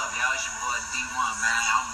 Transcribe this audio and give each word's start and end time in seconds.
up, 0.00 0.16
y'all? 0.16 0.32
It's 0.32 0.48
your 0.48 0.56
boy 0.64 0.80
D1, 0.96 1.32
man. 1.44 1.60
I'm 1.76 1.88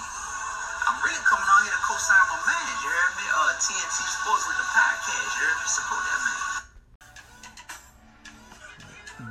I'm 0.86 1.02
really 1.02 1.18
coming 1.26 1.42
on 1.42 1.60
here 1.66 1.74
to 1.74 1.82
co-sign 1.82 2.22
my 2.30 2.38
man. 2.46 2.70
You 2.78 2.86
heard 2.86 3.14
me? 3.18 3.26
Uh, 3.34 3.50
TNT 3.58 3.98
Sports 4.06 4.46
with 4.46 4.58
the 4.62 4.68
podcast. 4.70 5.26
You 5.34 5.42
heard 5.42 5.58
me? 5.58 5.66
Support 5.66 6.02
that 6.06 6.20
man. 6.22 6.42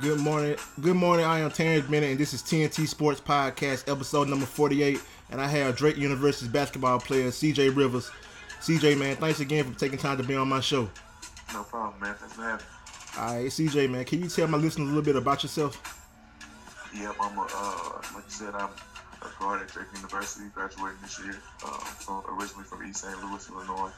Good 0.02 0.20
morning. 0.20 0.56
Good 0.82 0.96
morning. 0.96 1.24
I 1.24 1.38
am 1.40 1.50
Terrence 1.50 1.86
Bennett, 1.86 2.10
and 2.10 2.20
this 2.20 2.34
is 2.34 2.42
TNT 2.42 2.86
Sports 2.86 3.18
Podcast, 3.18 3.90
episode 3.90 4.28
number 4.28 4.44
48. 4.44 5.00
And 5.30 5.40
I 5.40 5.48
have 5.48 5.74
Drake 5.74 5.96
University's 5.96 6.48
basketball 6.48 7.00
player, 7.00 7.28
CJ 7.28 7.74
Rivers. 7.74 8.10
CJ, 8.60 8.98
man, 8.98 9.16
thanks 9.16 9.40
again 9.40 9.72
for 9.72 9.78
taking 9.78 9.98
time 9.98 10.18
to 10.18 10.22
be 10.22 10.34
on 10.36 10.48
my 10.48 10.60
show. 10.60 10.90
No 11.54 11.62
problem, 11.62 11.98
man. 12.00 12.14
Thanks 12.16 12.34
for 12.34 12.42
having 12.42 12.58
me. 12.58 12.72
All 13.18 13.36
right, 13.36 13.46
CJ, 13.46 13.88
man, 13.88 14.04
can 14.04 14.22
you 14.22 14.28
tell 14.28 14.48
my 14.48 14.58
listeners 14.58 14.84
a 14.86 14.88
little 14.88 15.02
bit 15.02 15.16
about 15.16 15.42
yourself? 15.42 15.95
Yep, 17.00 17.16
I'm 17.20 17.38
a, 17.38 17.42
uh, 17.42 18.02
like 18.14 18.24
you 18.24 18.30
said, 18.30 18.54
I'm 18.54 18.70
a 19.20 19.40
guard 19.40 19.60
at 19.60 19.68
Drake 19.68 19.88
University, 19.94 20.46
graduating 20.54 20.98
this 21.02 21.18
year. 21.18 21.36
Um, 21.64 21.80
from, 21.80 22.22
originally 22.28 22.64
from 22.64 22.86
East 22.86 23.02
St. 23.02 23.22
Louis, 23.22 23.48
Illinois. 23.50 23.92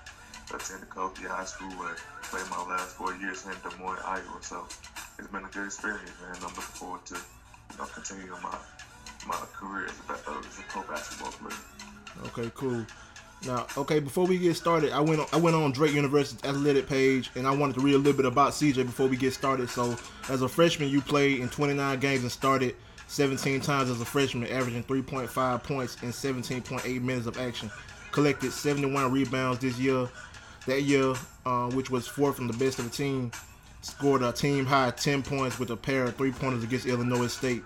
Attended 0.52 0.88
Columbia 0.88 1.28
High 1.28 1.44
School 1.44 1.68
and 1.68 1.96
played 2.22 2.48
my 2.50 2.64
last 2.64 2.96
four 2.96 3.14
years 3.16 3.44
in 3.44 3.52
Des 3.62 3.76
Moines, 3.76 4.00
Iowa. 4.02 4.38
So 4.40 4.64
it's 5.18 5.28
been 5.28 5.44
a 5.44 5.48
good 5.48 5.66
experience, 5.66 6.10
man. 6.22 6.36
I'm 6.36 6.42
looking 6.42 6.62
forward 6.62 7.04
to, 7.06 7.16
you 7.16 7.78
know, 7.78 7.84
continuing 7.84 8.30
my 8.42 8.56
my 9.26 9.36
career 9.52 9.86
as 9.86 9.92
a, 10.08 10.30
uh, 10.30 10.38
as 10.38 10.58
a 10.58 10.62
pro 10.68 10.82
basketball 10.82 11.32
player. 11.32 11.58
Okay, 12.28 12.50
cool. 12.54 12.86
Now, 13.46 13.66
okay, 13.76 14.00
before 14.00 14.26
we 14.26 14.38
get 14.38 14.56
started, 14.56 14.92
I 14.92 15.00
went 15.00 15.20
on, 15.20 15.26
I 15.34 15.36
went 15.36 15.54
on 15.54 15.70
Drake 15.70 15.92
University's 15.92 16.42
athletic 16.48 16.88
page, 16.88 17.30
and 17.36 17.46
I 17.46 17.54
wanted 17.54 17.74
to 17.74 17.80
read 17.80 17.94
a 17.94 17.98
little 17.98 18.14
bit 18.14 18.24
about 18.24 18.52
CJ 18.52 18.86
before 18.86 19.06
we 19.06 19.18
get 19.18 19.34
started. 19.34 19.68
So, 19.68 19.96
as 20.30 20.40
a 20.40 20.48
freshman, 20.48 20.88
you 20.88 21.02
played 21.02 21.40
in 21.40 21.50
29 21.50 22.00
games 22.00 22.22
and 22.22 22.32
started 22.32 22.74
17 23.08 23.60
times 23.62 23.90
as 23.90 24.00
a 24.00 24.04
freshman, 24.04 24.48
averaging 24.48 24.84
3.5 24.84 25.62
points 25.62 26.02
in 26.02 26.10
17.8 26.10 27.02
minutes 27.02 27.26
of 27.26 27.38
action. 27.38 27.70
Collected 28.12 28.52
71 28.52 29.10
rebounds 29.10 29.58
this 29.60 29.78
year. 29.78 30.08
That 30.66 30.82
year, 30.82 31.14
uh, 31.46 31.70
which 31.70 31.90
was 31.90 32.06
fourth 32.06 32.36
from 32.36 32.46
the 32.46 32.52
best 32.52 32.78
of 32.78 32.84
the 32.84 32.90
team, 32.90 33.32
scored 33.80 34.22
a 34.22 34.32
team 34.32 34.66
high 34.66 34.90
10 34.90 35.22
points 35.22 35.58
with 35.58 35.70
a 35.70 35.76
pair 35.76 36.04
of 36.04 36.16
three 36.16 36.32
pointers 36.32 36.62
against 36.62 36.86
Illinois 36.86 37.28
State, 37.28 37.62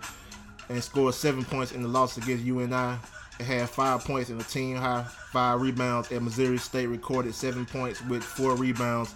and 0.68 0.82
scored 0.82 1.14
seven 1.14 1.44
points 1.44 1.72
in 1.72 1.82
the 1.82 1.88
loss 1.88 2.16
against 2.16 2.44
UNI. 2.44 2.96
It 3.40 3.46
had 3.46 3.68
five 3.68 4.04
points 4.04 4.30
in 4.30 4.38
the 4.38 4.44
team 4.44 4.76
high, 4.76 5.04
five 5.32 5.60
rebounds 5.60 6.12
at 6.12 6.22
Missouri 6.22 6.58
State. 6.58 6.86
Recorded 6.86 7.34
seven 7.34 7.66
points 7.66 8.00
with 8.02 8.22
four 8.22 8.54
rebounds, 8.54 9.14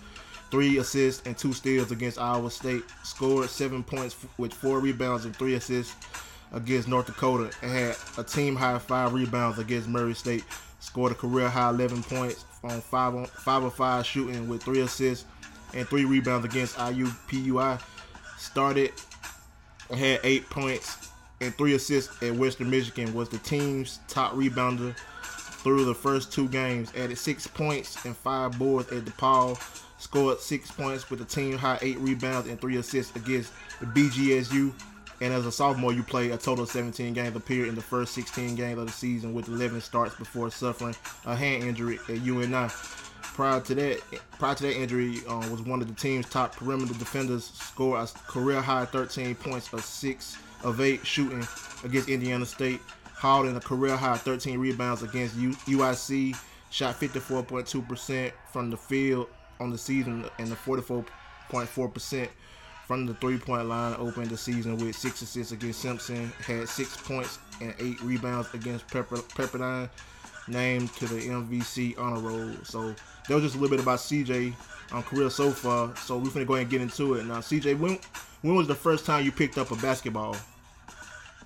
three 0.50 0.78
assists, 0.78 1.26
and 1.26 1.36
two 1.36 1.52
steals 1.52 1.90
against 1.90 2.18
Iowa 2.18 2.50
State. 2.50 2.82
Scored 3.02 3.48
seven 3.48 3.82
points 3.82 4.16
with 4.38 4.52
four 4.52 4.80
rebounds 4.80 5.24
and 5.24 5.34
three 5.34 5.54
assists 5.54 5.94
against 6.52 6.88
North 6.88 7.06
Dakota. 7.06 7.50
And 7.62 7.70
had 7.70 7.96
a 8.18 8.24
team 8.24 8.56
high 8.56 8.78
five 8.78 9.12
rebounds 9.12 9.58
against 9.58 9.88
Murray 9.88 10.14
State. 10.14 10.44
Scored 10.80 11.12
a 11.12 11.14
career 11.14 11.48
high 11.48 11.70
11 11.70 12.02
points 12.04 12.44
on 12.62 12.80
five 12.80 13.14
on 13.14 13.26
five 13.26 13.62
of 13.64 13.74
five 13.74 14.06
shooting 14.06 14.48
with 14.48 14.62
three 14.62 14.80
assists 14.80 15.26
and 15.74 15.88
three 15.88 16.04
rebounds 16.04 16.44
against 16.44 16.76
IUPUI. 16.76 17.80
Started 18.38 18.92
had 19.90 20.20
eight 20.24 20.48
points 20.50 21.10
and 21.40 21.54
three 21.56 21.74
assists 21.74 22.22
at 22.22 22.34
Western 22.34 22.70
Michigan. 22.70 23.12
Was 23.14 23.28
the 23.28 23.38
team's 23.38 24.00
top 24.08 24.32
rebounder 24.32 24.94
through 25.66 25.84
the 25.84 25.94
first 25.94 26.32
two 26.32 26.48
games. 26.48 26.92
Added 26.96 27.18
six 27.18 27.46
points 27.46 28.04
and 28.04 28.16
five 28.16 28.58
boards 28.58 28.90
at 28.92 29.04
DePaul. 29.04 29.58
Scored 29.98 30.40
six 30.40 30.70
points 30.70 31.08
with 31.10 31.18
the 31.18 31.24
team 31.24 31.56
high 31.56 31.78
eight 31.80 31.98
rebounds 31.98 32.48
and 32.48 32.60
three 32.60 32.76
assists 32.76 33.16
against 33.16 33.52
the 33.80 33.86
BGSU. 33.86 34.72
And 35.22 35.32
as 35.32 35.46
a 35.46 35.52
sophomore, 35.52 35.92
you 35.94 36.02
played 36.02 36.30
a 36.32 36.36
total 36.36 36.64
of 36.64 36.70
17 36.70 37.14
games. 37.14 37.34
Appeared 37.34 37.68
in 37.68 37.74
the 37.74 37.80
first 37.80 38.12
16 38.14 38.54
games 38.54 38.78
of 38.78 38.86
the 38.86 38.92
season 38.92 39.32
with 39.32 39.48
11 39.48 39.80
starts 39.80 40.14
before 40.16 40.50
suffering 40.50 40.94
a 41.24 41.34
hand 41.34 41.64
injury 41.64 41.98
at 42.08 42.20
UNI. 42.20 42.68
Prior 43.22 43.60
to 43.60 43.74
that, 43.74 44.00
prior 44.38 44.54
to 44.54 44.62
that 44.64 44.76
injury, 44.76 45.20
um, 45.28 45.50
was 45.50 45.62
one 45.62 45.80
of 45.80 45.88
the 45.88 45.94
team's 45.94 46.28
top 46.28 46.54
perimeter 46.56 46.94
defenders. 46.94 47.44
Scored 47.54 48.00
a 48.00 48.30
career 48.30 48.60
high 48.60 48.84
13 48.84 49.34
points, 49.34 49.72
of 49.72 49.82
six 49.82 50.36
of 50.62 50.80
eight 50.80 51.06
shooting 51.06 51.46
against 51.84 52.08
Indiana 52.08 52.44
State. 52.44 52.80
Hauled 53.14 53.46
in 53.46 53.56
a 53.56 53.60
career 53.60 53.96
high 53.96 54.18
13 54.18 54.58
rebounds 54.58 55.02
against 55.02 55.36
U- 55.36 55.56
UIC. 55.66 56.36
Shot 56.68 56.98
54.2% 57.00 58.32
from 58.52 58.70
the 58.70 58.76
field 58.76 59.28
on 59.60 59.70
the 59.70 59.78
season 59.78 60.24
and 60.38 60.48
the 60.48 60.56
44.4% 60.56 62.28
from 62.86 63.06
the 63.06 63.14
three-point 63.14 63.68
line. 63.68 63.96
Opened 63.98 64.30
the 64.30 64.36
season 64.36 64.76
with 64.78 64.94
six 64.96 65.22
assists 65.22 65.52
against 65.52 65.80
Simpson. 65.80 66.32
Had 66.46 66.68
six 66.68 66.96
points 66.96 67.38
and 67.60 67.74
eight 67.78 68.00
rebounds 68.02 68.52
against 68.54 68.86
Pepper- 68.88 69.16
Pepperdine. 69.16 69.88
Named 70.48 70.92
to 70.94 71.06
the 71.06 71.16
MVC 71.28 71.98
honor 71.98 72.20
roll. 72.20 72.52
So 72.62 72.94
that 73.28 73.34
was 73.34 73.42
just 73.42 73.56
a 73.56 73.58
little 73.58 73.76
bit 73.76 73.82
about 73.82 73.98
CJ 73.98 74.54
on 74.92 75.02
career 75.02 75.28
so 75.28 75.50
far. 75.50 75.94
So 75.96 76.18
we're 76.18 76.30
gonna 76.30 76.44
go 76.44 76.54
ahead 76.54 76.62
and 76.66 76.70
get 76.70 76.80
into 76.80 77.14
it 77.14 77.26
now. 77.26 77.40
CJ, 77.40 77.76
when 77.76 77.98
when 78.42 78.54
was 78.54 78.68
the 78.68 78.74
first 78.76 79.04
time 79.04 79.24
you 79.24 79.32
picked 79.32 79.58
up 79.58 79.72
a 79.72 79.76
basketball? 79.76 80.36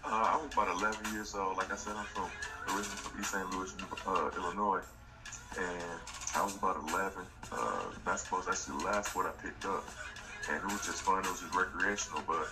Uh, 0.05 0.09
I 0.09 0.37
was 0.37 0.53
about 0.53 0.69
11 0.77 1.15
years 1.15 1.35
old. 1.35 1.57
Like 1.57 1.73
I 1.73 1.77
said, 1.77 1.95
I'm 1.97 2.05
from 2.07 2.29
originally 2.67 2.85
from 2.85 3.21
East 3.21 3.31
St. 3.31 3.51
Louis, 3.53 3.73
uh, 4.07 4.31
Illinois, 4.37 4.83
and 5.59 6.01
I 6.35 6.43
was 6.43 6.57
about 6.57 6.77
11. 6.89 7.23
Uh, 7.53 7.83
basketball 8.05 8.41
was 8.41 8.49
actually 8.49 8.79
the 8.79 8.85
last 8.85 9.11
sport 9.11 9.27
I 9.27 9.43
picked 9.43 9.65
up, 9.65 9.85
and 10.49 10.57
it 10.57 10.65
was 10.65 10.87
just 10.87 11.03
fun. 11.03 11.25
It 11.25 11.31
was 11.31 11.41
just 11.41 11.55
recreational, 11.55 12.23
but 12.27 12.47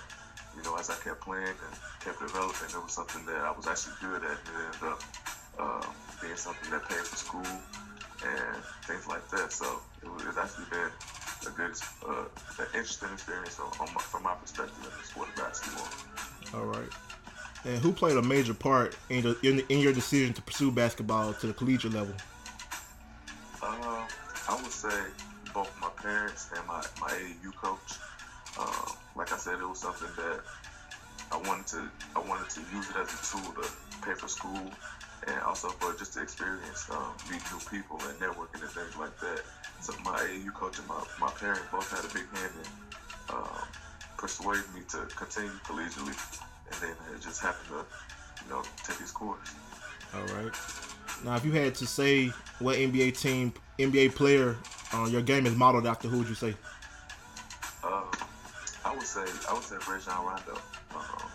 you 0.57 0.63
know, 0.65 0.77
as 0.77 0.91
I 0.91 0.95
kept 0.97 1.21
playing 1.21 1.47
and 1.47 1.75
kept 2.01 2.19
developing, 2.19 2.69
it 2.75 2.83
was 2.83 2.93
something 2.93 3.25
that 3.27 3.39
I 3.39 3.53
was 3.53 3.67
actually 3.67 3.95
good 4.01 4.23
at, 4.25 4.35
and 4.35 4.55
it 4.59 4.67
ended 4.75 4.89
up 4.91 5.03
uh, 5.59 5.87
being 6.21 6.37
something 6.37 6.71
that 6.71 6.89
paid 6.89 7.07
for 7.07 7.17
school 7.17 7.47
and 8.27 8.57
things 8.85 9.07
like 9.07 9.29
that. 9.31 9.53
So 9.53 9.81
it 10.03 10.11
was, 10.11 10.25
it's 10.27 10.39
actually 10.39 10.67
been 10.71 10.91
a 11.47 11.51
good, 11.55 11.75
uh, 12.07 12.25
an 12.59 12.67
interesting 12.75 13.11
experience 13.13 13.61
on, 13.61 13.71
on 13.79 13.95
my, 13.95 14.01
from 14.01 14.25
my 14.25 14.35
perspective 14.35 14.77
in 14.83 14.91
the 14.99 15.07
sport 15.07 15.29
of 15.29 15.37
basketball. 15.37 16.61
All 16.61 16.67
right. 16.67 16.89
And 17.65 17.79
who 17.79 17.93
played 17.93 18.17
a 18.17 18.23
major 18.23 18.55
part 18.55 18.97
in, 19.11 19.23
the, 19.23 19.39
in, 19.43 19.61
in 19.69 19.79
your 19.81 19.93
decision 19.93 20.33
to 20.35 20.43
pursue 20.43 20.71
basketball 20.71 21.35
to 21.35 21.47
the 21.47 21.53
collegiate 21.53 21.93
level? 21.93 22.15
Say 24.79 25.11
both 25.53 25.75
my 25.81 25.89
parents 26.01 26.53
and 26.57 26.65
my, 26.69 26.81
my 27.01 27.11
AAU 27.11 27.53
coach. 27.61 27.99
Uh, 28.57 28.93
like 29.17 29.33
I 29.33 29.37
said, 29.37 29.59
it 29.59 29.67
was 29.69 29.81
something 29.81 30.07
that 30.15 30.39
I 31.33 31.37
wanted 31.49 31.67
to 31.75 31.83
I 32.15 32.21
wanted 32.21 32.49
to 32.51 32.61
use 32.61 32.89
it 32.89 32.95
as 32.95 33.11
a 33.11 33.19
tool 33.27 33.53
to 33.59 33.69
pay 34.07 34.15
for 34.15 34.29
school 34.29 34.71
and 35.27 35.43
also 35.43 35.67
for 35.83 35.99
just 35.99 36.15
the 36.15 36.23
experience, 36.23 36.89
um, 36.93 37.11
meeting 37.27 37.43
new 37.51 37.59
people 37.67 37.99
and 38.07 38.15
networking 38.21 38.63
and 38.63 38.71
things 38.71 38.95
like 38.97 39.19
that. 39.19 39.43
So 39.81 39.95
my 40.05 40.15
AAU 40.15 40.55
coach 40.55 40.79
and 40.79 40.87
my, 40.87 41.03
my 41.19 41.31
parents 41.31 41.67
both 41.73 41.91
had 41.91 42.05
a 42.05 42.15
big 42.15 42.31
hand 42.39 42.55
in 42.55 43.35
um, 43.35 43.67
persuading 44.17 44.63
me 44.73 44.83
to 44.95 45.11
continue 45.17 45.51
collegiately, 45.67 46.15
and 46.71 46.79
then 46.79 46.95
it 47.13 47.21
just 47.21 47.43
happened 47.43 47.67
to, 47.71 47.83
you 48.47 48.51
know, 48.55 48.63
take 48.87 48.99
this 48.99 49.11
course. 49.11 49.43
All 50.15 50.23
right. 50.39 50.55
Now, 51.25 51.37
if 51.37 51.45
you 51.45 51.53
had 51.53 51.75
to 51.77 51.87
say 51.87 52.29
what 52.61 52.77
NBA 52.77 53.19
team, 53.19 53.53
NBA 53.79 54.15
player, 54.15 54.57
uh, 54.93 55.07
your 55.07 55.23
game 55.23 55.47
is 55.47 55.55
modeled 55.55 55.87
after, 55.87 56.09
who 56.09 56.19
would 56.19 56.29
you 56.29 56.35
say? 56.35 56.55
Uh, 57.83 58.03
I 58.85 58.95
would 58.95 59.03
say 59.07 59.25
I 59.49 59.53
would 59.55 59.63
say 59.63 59.77
Rajon 59.89 60.25
Rondo. 60.25 60.59
Um, 60.95 61.29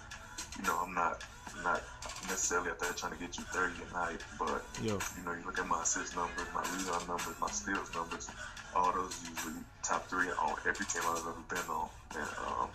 you 0.57 0.63
know, 0.63 0.79
I'm 0.83 0.93
not 0.93 1.23
not 1.63 1.81
necessarily 2.27 2.69
out 2.71 2.79
there 2.79 2.91
trying 2.93 3.13
to 3.13 3.19
get 3.19 3.37
you 3.37 3.43
30 3.45 3.73
a 3.89 3.93
night, 3.93 4.21
but 4.39 4.63
Yeah. 4.81 4.93
you 5.17 5.23
know, 5.25 5.31
you 5.33 5.43
look 5.45 5.59
at 5.59 5.67
my 5.67 5.81
assist 5.81 6.15
numbers, 6.15 6.47
my 6.53 6.61
rebound 6.61 7.07
numbers, 7.07 7.35
my 7.39 7.49
steals 7.49 7.93
numbers, 7.93 8.29
all 8.75 8.91
those 8.91 9.15
usually 9.29 9.53
top 9.83 10.07
three 10.09 10.27
on 10.29 10.55
every 10.67 10.85
team 10.85 11.01
I've 11.07 11.19
ever 11.19 11.35
been 11.49 11.69
on. 11.69 11.89
And 12.15 12.29
um, 12.47 12.69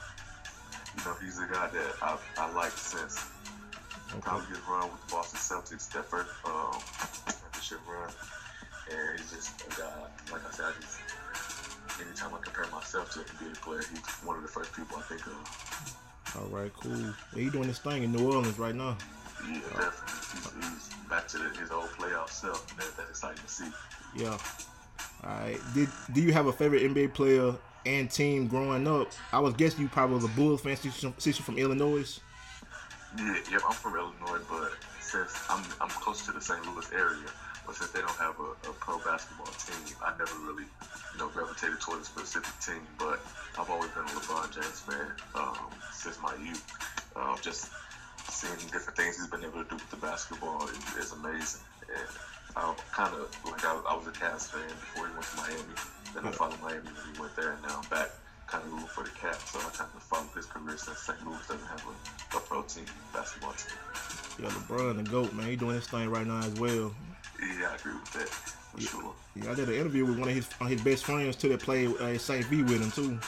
you 0.97 1.05
know, 1.05 1.15
he's 1.23 1.39
a 1.39 1.47
guy 1.53 1.69
that 1.69 1.95
I, 2.03 2.17
I 2.39 2.53
like 2.53 2.73
since 2.73 3.25
probably 4.21 4.47
his 4.47 4.61
run 4.69 4.91
with 4.91 5.07
the 5.07 5.13
Boston 5.13 5.39
Celtics, 5.39 5.91
that 5.93 6.05
first 6.07 6.31
um, 6.45 6.81
championship 7.27 7.81
run. 7.89 8.11
And 8.91 9.21
he's 9.21 9.31
just 9.31 9.61
a 9.67 9.71
guy, 9.81 9.93
like 10.33 10.43
I 10.47 10.51
said, 10.51 10.67
I 10.67 10.81
just, 10.81 10.99
anytime 12.01 12.35
I 12.35 12.39
compare 12.43 12.67
myself 12.73 13.13
to 13.13 13.21
an 13.21 13.27
NBA 13.27 13.61
player, 13.61 13.81
he's 13.81 14.01
one 14.25 14.37
of 14.37 14.43
the 14.43 14.49
first 14.49 14.73
people 14.75 14.97
I 14.97 15.03
think 15.03 15.27
of. 15.27 15.99
All 16.37 16.49
right, 16.49 16.73
cool. 16.75 16.97
Yeah, 16.97 17.13
he 17.43 17.51
doing 17.51 17.69
this 17.69 17.79
thing 17.79 18.03
in 18.03 18.13
New 18.13 18.27
Orleans 18.27 18.59
right 18.59 18.75
now. 18.75 18.97
Yeah, 19.47 19.61
definitely. 19.77 20.63
He's, 20.63 20.87
he's 20.87 20.95
back 21.09 21.29
to 21.29 21.39
the, 21.39 21.49
his 21.59 21.71
old 21.71 21.89
playoff 21.91 22.31
self. 22.31 22.67
That, 22.77 22.97
that's 22.97 23.11
exciting 23.11 23.43
to 23.43 23.49
see. 23.49 23.71
Yeah. 24.17 24.39
All 25.25 25.31
right. 25.31 25.59
Did 25.75 25.89
do 26.13 26.21
you 26.21 26.33
have 26.33 26.47
a 26.47 26.53
favorite 26.53 26.83
NBA 26.83 27.15
player 27.15 27.55
and 27.87 28.11
team 28.11 28.47
growing 28.47 28.87
up? 28.87 29.11
I 29.33 29.39
was 29.39 29.55
guessing 29.55 29.83
you 29.83 29.89
probably 29.89 30.17
was 30.17 30.25
a 30.25 30.29
Bulls 30.29 30.61
fan 30.61 30.77
since 30.77 31.27
you're 31.27 31.35
from 31.35 31.59
Illinois. 31.59 32.21
Yeah, 33.17 33.41
yep, 33.51 33.63
I'm 33.67 33.73
from 33.73 33.97
Illinois, 33.97 34.45
but 34.51 34.73
since 35.01 35.33
I'm 35.49 35.65
I'm 35.81 35.89
close 35.89 36.27
to 36.27 36.33
the 36.33 36.41
St. 36.41 36.61
Louis 36.67 36.93
area, 36.93 37.25
but 37.65 37.75
since 37.75 37.91
they 37.91 38.01
don't 38.01 38.19
have 38.21 38.37
a, 38.39 38.69
a 38.69 38.73
pro 38.77 38.99
basketball 38.99 39.49
team, 39.57 39.97
I 40.05 40.13
never 40.19 40.37
really, 40.45 40.65
you 40.65 41.19
know, 41.19 41.29
gravitated 41.29 41.81
toward 41.81 42.03
a 42.03 42.05
specific 42.05 42.53
team. 42.61 42.85
But 42.99 43.21
I've 43.59 43.71
always 43.71 43.91
been 43.93 44.05
a 44.05 44.13
LeBron 44.13 44.53
James 44.53 44.81
fan 44.85 45.13
um, 45.35 45.73
since 45.93 46.21
my 46.21 46.35
youth. 46.37 46.63
Uh, 47.17 47.37
just 47.41 47.73
seeing 48.29 48.57
different 48.69 48.97
things 48.97 49.17
he's 49.17 49.27
been 49.29 49.43
able 49.43 49.65
to 49.65 49.69
do 49.69 49.77
with 49.77 49.91
the 49.91 49.97
basketball 49.97 50.69
is, 50.69 51.09
is 51.09 51.13
amazing. 51.13 51.65
And 51.89 52.09
I 52.57 52.75
kind 52.93 53.15
of 53.15 53.33
like 53.47 53.65
I, 53.65 53.73
I 53.89 53.97
was 53.97 54.07
a 54.07 54.13
Cavs 54.13 54.53
fan 54.53 54.69
before 54.69 55.09
he 55.09 55.13
went 55.15 55.25
to 55.25 55.37
Miami. 55.37 55.75
Then 56.15 56.27
I 56.27 56.31
followed 56.33 56.61
Miami 56.61 56.85
when 56.85 57.15
he 57.15 57.21
went 57.21 57.35
there, 57.37 57.53
and 57.53 57.63
now 57.63 57.81
I'm 57.83 57.89
back 57.89 58.11
kind 58.51 58.65
of 58.65 58.73
rooting 58.73 58.89
for 58.89 59.05
the 59.05 59.11
Cavs. 59.11 59.47
So 59.53 59.59
I 59.59 59.71
kind 59.71 59.91
of 59.95 60.03
followed 60.03 60.29
his 60.35 60.47
career 60.47 60.77
since 60.77 60.99
St. 60.99 61.27
Louis 61.27 61.39
doesn't 61.47 61.67
have 61.67 61.85
a, 61.87 62.37
a 62.37 62.41
pro 62.41 62.63
team 62.63 62.85
basketball 63.13 63.53
team. 63.53 63.77
Yeah, 64.41 64.51
LeBron 64.51 64.97
the 64.97 65.11
goat 65.11 65.33
man. 65.33 65.49
He 65.49 65.57
doing 65.57 65.77
his 65.77 65.87
thing 65.87 66.09
right 66.09 66.27
now 66.27 66.39
as 66.39 66.55
well. 66.55 66.95
Yeah, 67.41 67.71
I 67.71 67.75
agree 67.77 67.93
with 67.93 68.13
that 68.15 68.29
for 68.29 68.81
sure. 68.81 69.15
Yeah, 69.37 69.53
I 69.53 69.55
did 69.55 69.69
an 69.69 69.75
interview 69.75 70.07
with 70.07 70.19
one 70.19 70.29
of 70.29 70.35
his 70.35 70.49
his 70.67 70.83
best 70.83 71.05
friends 71.05 71.37
too 71.37 71.49
that 71.51 71.61
played 71.61 71.91
uh, 71.97 72.19
St. 72.19 72.45
V 72.47 72.63
with 72.63 72.81
him 72.83 72.91
too. 72.91 73.19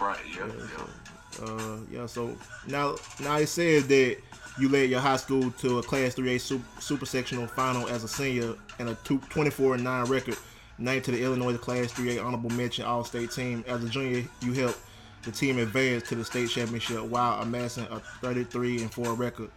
Right, 0.00 0.18
yeah, 0.36 0.46
yeah. 0.46 1.44
Uh, 1.44 1.78
yeah. 1.90 2.06
So 2.06 2.36
now, 2.66 2.96
now 3.20 3.36
it 3.36 3.46
says 3.46 3.86
that 3.88 4.18
you 4.58 4.68
led 4.68 4.90
your 4.90 5.00
high 5.00 5.16
school 5.16 5.50
to 5.52 5.78
a 5.78 5.82
Class 5.82 6.14
3A 6.14 6.40
super, 6.40 6.80
super 6.80 7.06
sectional 7.06 7.46
final 7.46 7.88
as 7.88 8.04
a 8.04 8.08
senior 8.08 8.54
and 8.78 8.88
a 8.88 8.94
two, 9.04 9.18
24 9.30 9.78
9 9.78 10.04
record, 10.06 10.36
named 10.78 11.04
to 11.04 11.10
the 11.10 11.22
Illinois 11.22 11.56
Class 11.56 11.92
3A 11.92 12.24
honorable 12.24 12.50
mention 12.50 12.84
All 12.84 13.04
State 13.04 13.30
team. 13.30 13.64
As 13.66 13.82
a 13.82 13.88
junior, 13.88 14.24
you 14.42 14.52
helped 14.52 14.78
the 15.22 15.32
team 15.32 15.58
advance 15.58 16.04
to 16.08 16.14
the 16.14 16.24
state 16.24 16.48
championship 16.48 17.02
while 17.02 17.42
amassing 17.42 17.86
a 17.90 18.00
33 18.20 18.82
and 18.82 18.92
4 18.92 19.14
record. 19.14 19.50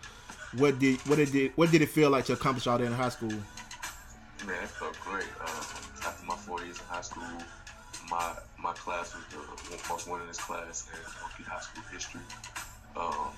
What 0.57 0.79
did 0.79 0.97
what 1.01 1.17
did 1.17 1.35
it 1.35 1.51
what 1.55 1.69
did 1.69 1.83
it 1.83 1.89
feel 1.89 2.09
like 2.09 2.25
to 2.25 2.33
accomplish 2.33 2.65
all 2.65 2.79
that 2.79 2.83
in 2.83 2.91
high 2.91 3.09
school? 3.09 3.29
Man, 3.29 4.63
it 4.63 4.69
felt 4.69 4.99
great. 5.01 5.27
Um, 5.41 5.47
after 6.07 6.25
my 6.25 6.35
four 6.35 6.63
years 6.63 6.79
in 6.79 6.85
high 6.87 7.01
school, 7.01 7.23
my 8.09 8.33
my 8.57 8.73
class 8.73 9.13
was 9.13 9.23
the 9.29 9.77
most 9.87 10.07
winningest 10.07 10.39
class 10.39 10.89
in 10.91 10.99
Monkey 11.21 11.43
High 11.43 11.59
School 11.59 11.83
history. 11.93 12.21
Um, 12.97 13.29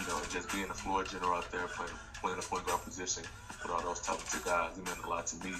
you 0.00 0.06
know, 0.08 0.18
just 0.30 0.50
being 0.50 0.70
a 0.70 0.74
floor 0.74 1.04
general 1.04 1.34
out 1.34 1.52
there 1.52 1.66
playing 1.68 1.92
playing 2.22 2.38
a 2.38 2.42
point 2.42 2.66
guard 2.66 2.80
position 2.82 3.24
with 3.62 3.70
all 3.70 3.82
those 3.82 4.00
talented 4.00 4.44
guys, 4.44 4.78
it 4.78 4.84
meant 4.86 5.04
a 5.04 5.08
lot 5.10 5.26
to 5.26 5.44
me 5.44 5.52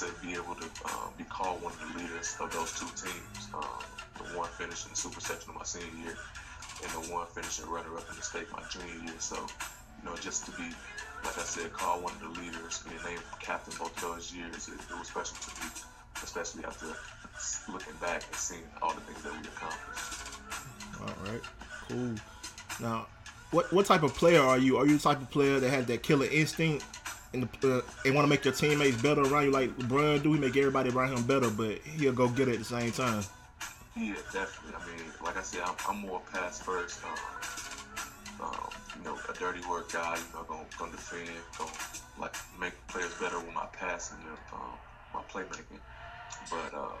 to 0.00 0.06
be 0.22 0.34
able 0.34 0.54
to 0.54 0.68
um, 0.86 1.10
be 1.16 1.24
called 1.24 1.62
one 1.62 1.72
of 1.72 1.80
the 1.80 1.98
leaders 1.98 2.36
of 2.40 2.52
those 2.52 2.72
two 2.78 2.86
teams. 2.94 3.48
Um, 3.54 3.82
the 4.18 4.38
one 4.38 4.48
finishing 4.58 4.94
super 4.94 5.20
section 5.20 5.50
of 5.50 5.56
my 5.56 5.64
senior 5.64 5.90
year, 6.02 6.16
and 6.82 6.90
the 6.92 7.12
one 7.12 7.26
finishing 7.34 7.68
runner-up 7.68 8.08
in 8.10 8.16
the 8.16 8.22
state 8.22 8.46
my 8.52 8.62
junior 8.70 9.04
year. 9.04 9.18
So, 9.18 9.36
you 9.36 10.04
know, 10.08 10.16
just 10.16 10.44
to 10.46 10.50
be, 10.52 10.70
like 11.24 11.38
I 11.38 11.42
said, 11.42 11.72
called 11.72 12.02
one 12.02 12.12
of 12.14 12.20
the 12.20 12.40
leaders, 12.40 12.82
being 12.86 13.02
named 13.04 13.22
captain 13.40 13.74
both 13.78 13.94
those 14.00 14.32
years, 14.32 14.68
it, 14.68 14.74
it 14.74 14.98
was 14.98 15.08
special 15.08 15.36
to 15.36 15.50
me, 15.62 15.70
especially 16.22 16.64
after 16.64 16.86
looking 17.70 17.94
back 18.00 18.22
and 18.26 18.36
seeing 18.36 18.62
all 18.82 18.94
the 18.94 19.00
things 19.02 19.22
that 19.22 19.32
we 19.32 19.38
accomplished. 19.46 20.38
All 21.00 21.32
right, 21.32 21.42
cool. 21.88 22.14
Now, 22.80 23.06
what 23.50 23.72
what 23.72 23.86
type 23.86 24.02
of 24.02 24.14
player 24.14 24.40
are 24.40 24.58
you? 24.58 24.76
Are 24.78 24.86
you 24.86 24.96
the 24.96 25.02
type 25.02 25.20
of 25.20 25.30
player 25.30 25.58
that 25.60 25.70
has 25.70 25.86
that 25.86 26.02
killer 26.02 26.26
instinct 26.26 26.84
and 27.32 27.44
uh, 27.64 27.80
want 28.06 28.24
to 28.24 28.26
make 28.26 28.44
your 28.44 28.54
teammates 28.54 29.00
better 29.02 29.22
around 29.22 29.44
you, 29.44 29.50
like 29.50 29.76
LeBron 29.76 30.22
do? 30.22 30.32
He 30.32 30.40
make 30.40 30.56
everybody 30.56 30.90
around 30.90 31.16
him 31.16 31.24
better, 31.24 31.50
but 31.50 31.78
he'll 31.78 32.12
go 32.12 32.28
get 32.28 32.48
it 32.48 32.52
at 32.52 32.58
the 32.58 32.64
same 32.64 32.92
time. 32.92 33.22
Yeah, 33.96 34.14
definitely. 34.32 34.74
I 34.80 34.86
mean, 34.86 35.04
like 35.24 35.36
I 35.36 35.42
said, 35.42 35.62
I'm, 35.64 35.74
I'm 35.88 35.98
more 35.98 36.22
pass 36.32 36.60
first. 36.60 37.00
Um, 37.04 37.10
um, 38.40 38.70
you 38.96 39.04
know, 39.04 39.18
a 39.28 39.32
dirty 39.34 39.60
work 39.68 39.92
guy. 39.92 40.16
You 40.16 40.38
know, 40.38 40.44
gonna, 40.48 40.64
gonna 40.78 40.92
defend, 40.92 41.28
gonna 41.58 41.70
like 42.18 42.34
make 42.60 42.74
players 42.88 43.12
better 43.20 43.38
with 43.38 43.54
my 43.54 43.66
passing 43.72 44.18
and 44.26 44.38
um, 44.52 44.78
my 45.12 45.20
playmaking. 45.30 45.80
But 46.50 46.76
uh, 46.76 46.96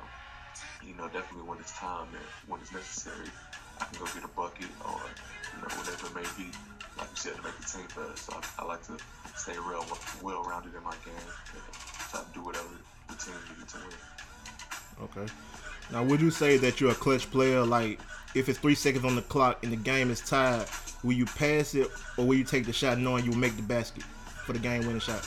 you 0.84 0.94
know, 0.94 1.08
definitely 1.08 1.48
when 1.48 1.58
it's 1.58 1.72
time 1.72 2.08
and 2.12 2.50
when 2.50 2.60
it's 2.60 2.72
necessary, 2.72 3.28
I 3.80 3.84
can 3.84 3.98
go 3.98 4.06
get 4.12 4.24
a 4.24 4.28
bucket 4.28 4.68
or 4.84 5.00
you 5.54 5.62
know 5.62 5.74
whatever 5.76 6.06
it 6.06 6.14
may 6.14 6.44
be. 6.44 6.50
Like 6.98 7.08
you 7.10 7.16
said, 7.16 7.36
to 7.36 7.42
make 7.42 7.56
the 7.58 7.64
team 7.64 7.86
better. 7.96 8.16
So 8.16 8.34
I, 8.58 8.62
I 8.62 8.66
like 8.66 8.82
to 8.86 8.96
stay 9.36 9.52
real 9.58 9.84
well 10.22 10.42
rounded 10.44 10.74
in 10.74 10.82
my 10.82 10.94
game 11.04 11.14
and 11.16 11.62
try 12.10 12.20
to 12.20 12.26
do 12.34 12.42
whatever 12.44 12.68
the 13.08 13.14
team 13.14 13.34
needs 13.58 13.72
to 13.72 13.78
win. 13.78 13.96
Okay. 15.04 15.32
Now, 15.92 16.02
would 16.02 16.20
you 16.20 16.30
say 16.30 16.56
that 16.58 16.80
you're 16.80 16.90
a 16.90 16.94
clutch 16.94 17.30
player? 17.30 17.64
Like, 17.64 18.00
if 18.34 18.48
it's 18.48 18.58
three 18.58 18.74
seconds 18.74 19.04
on 19.04 19.16
the 19.16 19.22
clock 19.22 19.62
and 19.62 19.72
the 19.72 19.76
game 19.76 20.10
is 20.10 20.20
tied, 20.20 20.66
will 21.02 21.12
you 21.14 21.24
pass 21.24 21.74
it 21.74 21.88
or 22.16 22.26
will 22.26 22.34
you 22.34 22.44
take 22.44 22.66
the 22.66 22.72
shot 22.72 22.98
knowing 22.98 23.24
you'll 23.24 23.36
make 23.36 23.56
the 23.56 23.62
basket 23.62 24.02
for 24.02 24.52
the 24.52 24.58
game-winning 24.58 25.00
shot? 25.00 25.26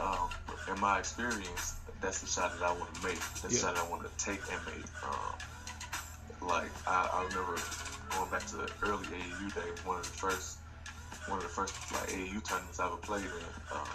um, 0.00 0.28
in 0.68 0.78
my 0.80 0.98
experience, 0.98 1.76
that's 2.00 2.20
the 2.20 2.26
shot 2.26 2.58
that 2.58 2.64
I 2.66 2.72
want 2.72 2.92
to 2.94 3.02
make. 3.06 3.18
That's 3.40 3.44
Yeah. 3.44 3.70
the 3.70 3.76
shot 3.76 3.78
I 3.78 3.88
want 3.88 4.02
to 4.02 4.24
take 4.24 4.40
and 4.52 4.60
make. 4.66 4.84
Um, 5.02 6.48
like 6.48 6.70
I, 6.86 7.08
I 7.12 7.22
remember 7.24 7.56
going 8.10 8.30
back 8.30 8.44
to 8.48 8.56
the 8.56 8.70
early 8.82 9.06
AAU 9.06 9.54
days. 9.54 9.84
One 9.86 9.98
of 9.98 10.02
the 10.04 10.10
first, 10.10 10.58
one 11.26 11.38
of 11.38 11.44
the 11.44 11.50
first 11.50 11.74
like 11.92 12.08
AAU 12.10 12.42
tournaments 12.44 12.80
I 12.80 12.86
ever 12.86 12.96
played 12.96 13.24
in. 13.24 13.46
Um, 13.72 13.88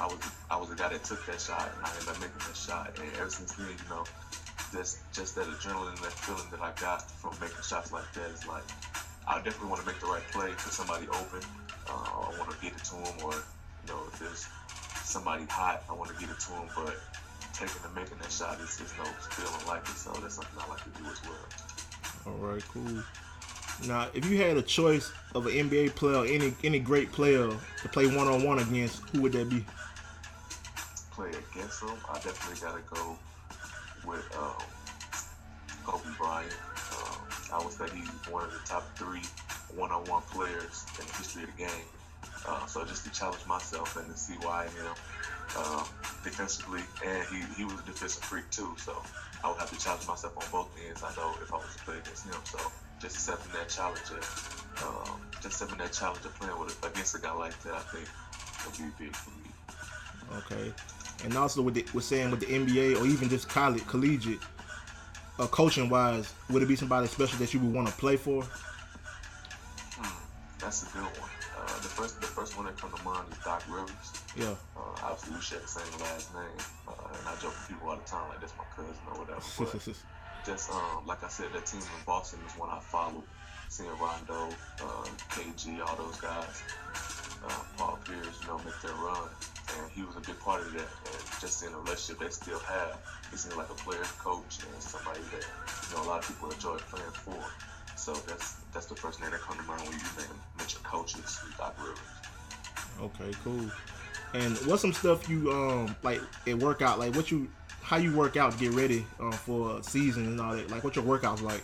I 0.00 0.06
was 0.06 0.20
I 0.50 0.56
was 0.56 0.68
the 0.70 0.76
guy 0.76 0.88
that 0.88 1.04
took 1.04 1.24
that 1.26 1.40
shot, 1.40 1.72
and 1.76 1.84
I 1.84 1.90
ended 1.92 2.08
up 2.08 2.20
making 2.20 2.40
that 2.40 2.56
shot. 2.56 2.98
And 2.98 3.08
ever 3.20 3.28
since 3.28 3.52
then, 3.52 3.68
you 3.68 3.88
know, 3.90 4.04
just 4.72 5.04
just 5.12 5.34
that 5.36 5.46
adrenaline, 5.46 6.00
that 6.00 6.12
feeling 6.12 6.48
that 6.50 6.60
I 6.60 6.72
got 6.80 7.10
from 7.10 7.36
making 7.40 7.62
shots 7.62 7.92
like 7.92 8.10
that 8.14 8.30
is 8.30 8.46
like 8.46 8.64
I 9.28 9.36
definitely 9.42 9.68
want 9.68 9.82
to 9.82 9.86
make 9.86 10.00
the 10.00 10.06
right 10.06 10.24
play 10.32 10.50
for 10.56 10.70
somebody 10.70 11.06
open. 11.08 11.44
Uh, 11.88 11.92
I 11.92 12.34
want 12.38 12.50
to 12.50 12.58
get 12.64 12.72
it 12.72 12.84
to 12.90 12.96
him, 12.96 13.14
or 13.24 13.34
you 13.34 13.86
know, 13.88 14.00
if 14.08 14.18
there's 14.18 14.48
somebody 15.04 15.44
hot, 15.50 15.84
I 15.90 15.92
want 15.92 16.10
to 16.10 16.16
get 16.16 16.30
it 16.30 16.40
to 16.40 16.52
him. 16.52 16.68
But 16.74 16.96
taking 17.52 17.84
and 17.84 17.94
making 17.94 18.18
that 18.18 18.32
shot 18.32 18.56
is, 18.60 18.80
is 18.80 18.92
no 18.96 19.04
feeling 19.36 19.66
like 19.68 19.84
it. 19.84 20.00
So 20.00 20.12
that's 20.22 20.36
something 20.36 20.56
I 20.56 20.68
like 20.70 20.82
to 20.84 20.92
do 20.96 21.04
as 21.10 21.20
well. 21.28 21.44
All 22.26 22.40
right, 22.40 22.64
cool. 22.72 23.04
Now, 23.86 24.08
if 24.14 24.26
you 24.26 24.36
had 24.38 24.56
a 24.56 24.62
choice 24.62 25.12
of 25.34 25.46
an 25.46 25.52
NBA 25.52 25.94
player, 25.94 26.24
any 26.26 26.54
any 26.64 26.78
great 26.78 27.12
player 27.12 27.48
to 27.48 27.88
play 27.88 28.06
one 28.06 28.26
on 28.26 28.42
one 28.42 28.58
against, 28.58 29.00
who 29.10 29.22
would 29.22 29.32
that 29.32 29.48
be? 29.48 29.64
Play 31.12 31.30
against 31.30 31.80
them, 31.80 31.96
I 32.08 32.14
definitely 32.14 32.60
got 32.60 32.76
to 32.76 32.94
go 32.94 33.18
with 34.06 34.36
um, 34.38 34.62
Kobe 35.84 36.08
Bryant. 36.18 36.52
Um, 36.92 37.20
I 37.52 37.64
would 37.64 37.72
say 37.72 37.86
he's 37.94 38.08
one 38.30 38.44
of 38.44 38.52
the 38.52 38.60
top 38.66 38.96
three 38.96 39.22
one-on-one 39.76 40.22
players 40.30 40.84
in 40.98 41.06
the 41.06 41.12
history 41.12 41.42
of 41.44 41.50
the 41.56 41.64
game. 41.64 41.86
Uh, 42.46 42.66
so 42.66 42.84
just 42.84 43.04
to 43.04 43.10
challenge 43.10 43.44
myself 43.46 43.96
and 43.96 44.06
to 44.10 44.16
see 44.18 44.34
why 44.42 44.64
I 44.64 44.88
am 44.88 44.94
defensively, 46.22 46.80
and 47.04 47.22
he, 47.28 47.42
he 47.56 47.64
was 47.64 47.80
a 47.80 47.84
defensive 47.84 48.22
freak 48.24 48.48
too. 48.50 48.74
So 48.78 48.96
I 49.42 49.48
would 49.48 49.58
have 49.58 49.70
to 49.70 49.78
challenge 49.78 50.06
myself 50.06 50.36
on 50.36 50.44
both 50.50 50.70
ends. 50.86 51.02
I 51.02 51.14
know 51.16 51.34
if 51.42 51.52
I 51.52 51.56
was 51.56 51.74
to 51.76 51.84
play 51.84 51.98
against 51.98 52.26
him. 52.26 52.34
So 52.44 52.58
just 53.00 53.16
accepting 53.16 53.52
that 53.52 53.68
challenge, 53.68 54.00
uh, 54.10 54.86
um, 54.86 55.20
just 55.42 55.46
accepting 55.46 55.78
that 55.78 55.92
challenge 55.92 56.24
of 56.24 56.34
playing 56.38 56.58
with 56.58 56.76
against 56.84 57.14
a 57.14 57.20
guy 57.20 57.32
like 57.32 57.58
that, 57.62 57.74
I 57.74 57.80
think 57.80 58.08
would 58.66 58.76
be 58.98 59.04
big 59.04 59.16
for 59.16 59.30
me. 59.30 59.50
Okay. 60.38 60.72
And 61.24 61.36
also 61.36 61.62
with 61.62 61.74
the, 61.74 61.84
with 61.94 62.04
saying 62.04 62.30
with 62.30 62.40
the 62.40 62.46
NBA 62.46 63.00
or 63.00 63.06
even 63.06 63.28
just 63.28 63.48
college, 63.48 63.86
collegiate, 63.86 64.40
uh, 65.38 65.46
coaching 65.46 65.88
wise, 65.88 66.32
would 66.50 66.62
it 66.62 66.66
be 66.66 66.76
somebody 66.76 67.06
special 67.06 67.38
that 67.38 67.52
you 67.52 67.60
would 67.60 67.72
want 67.72 67.88
to 67.88 67.94
play 67.94 68.16
for? 68.16 68.44
That's 70.60 70.82
a 70.82 70.86
good 70.92 71.02
one. 71.02 71.39
The 71.80 71.88
first, 71.88 72.20
the 72.20 72.26
first 72.26 72.56
one 72.56 72.66
that 72.66 72.76
come 72.76 72.92
to 72.92 73.02
mind 73.04 73.24
is 73.32 73.38
Doc 73.38 73.64
Rivers. 73.66 74.12
Yeah. 74.36 74.52
Uh, 74.76 75.00
obviously, 75.00 75.34
we 75.34 75.40
share 75.40 75.60
the 75.60 75.66
same 75.66 75.88
last 76.00 76.34
name, 76.34 76.60
uh, 76.86 76.92
and 76.92 77.24
I 77.28 77.32
joke 77.40 77.56
with 77.56 77.68
people 77.68 77.88
all 77.88 77.96
the 77.96 78.04
time 78.04 78.28
like 78.28 78.40
that's 78.40 78.52
my 78.58 78.68
cousin 78.68 79.00
or 79.08 79.16
whatever. 79.16 79.40
But 79.40 79.80
just 80.44 80.70
um, 80.70 81.06
like 81.06 81.24
I 81.24 81.28
said, 81.28 81.52
that 81.54 81.64
team 81.64 81.80
in 81.80 82.04
Boston 82.04 82.40
is 82.44 82.52
one 82.58 82.68
I 82.68 82.80
followed. 82.80 83.24
Seeing 83.68 83.88
Rondo, 83.96 84.52
uh, 84.82 85.08
KG, 85.32 85.80
all 85.80 85.96
those 85.96 86.20
guys, 86.20 86.62
uh, 87.48 87.62
Paul 87.78 87.98
Pierce, 88.04 88.40
you 88.42 88.48
know, 88.48 88.58
make 88.58 88.76
their 88.82 88.92
run, 88.92 89.28
and 89.78 89.90
he 89.92 90.02
was 90.02 90.16
a 90.16 90.20
big 90.20 90.38
part 90.40 90.60
of 90.60 90.72
that. 90.72 90.84
And 90.84 91.40
just 91.40 91.60
seeing 91.60 91.72
the 91.72 91.78
relationship 91.78 92.20
they 92.20 92.28
still 92.28 92.58
have, 92.60 93.00
he 93.30 93.38
seemed 93.38 93.56
like 93.56 93.70
a 93.70 93.78
player 93.80 94.04
coach 94.18 94.58
and 94.68 94.82
somebody 94.82 95.20
that 95.32 95.46
you 95.48 95.96
know 95.96 96.04
a 96.04 96.08
lot 96.12 96.20
of 96.20 96.28
people 96.28 96.50
enjoy 96.50 96.76
playing 96.92 97.16
for. 97.24 97.40
So 98.00 98.14
that's 98.14 98.54
that's 98.72 98.86
the 98.86 98.96
first 98.96 99.20
name 99.20 99.30
that 99.30 99.40
come 99.40 99.58
to 99.58 99.62
mind 99.64 99.82
when 99.82 99.92
you 99.92 100.06
mention 100.56 100.80
coaches, 100.82 101.38
Doc 101.58 101.76
Rivers. 101.78 101.98
Okay, 103.02 103.36
cool. 103.44 103.70
And 104.32 104.56
what's 104.66 104.80
some 104.80 104.94
stuff 104.94 105.28
you 105.28 105.52
um 105.52 105.94
like 106.02 106.22
at 106.46 106.56
workout? 106.56 106.98
Like 106.98 107.14
what 107.14 107.30
you 107.30 107.50
how 107.82 107.98
you 107.98 108.16
work 108.16 108.38
out 108.38 108.52
to 108.52 108.58
get 108.58 108.72
ready 108.72 109.04
uh, 109.20 109.32
for 109.32 109.78
a 109.78 109.82
season 109.82 110.26
and 110.28 110.40
all 110.40 110.56
that? 110.56 110.70
Like 110.70 110.82
what 110.82 110.96
your 110.96 111.04
workouts 111.04 111.42
like? 111.42 111.62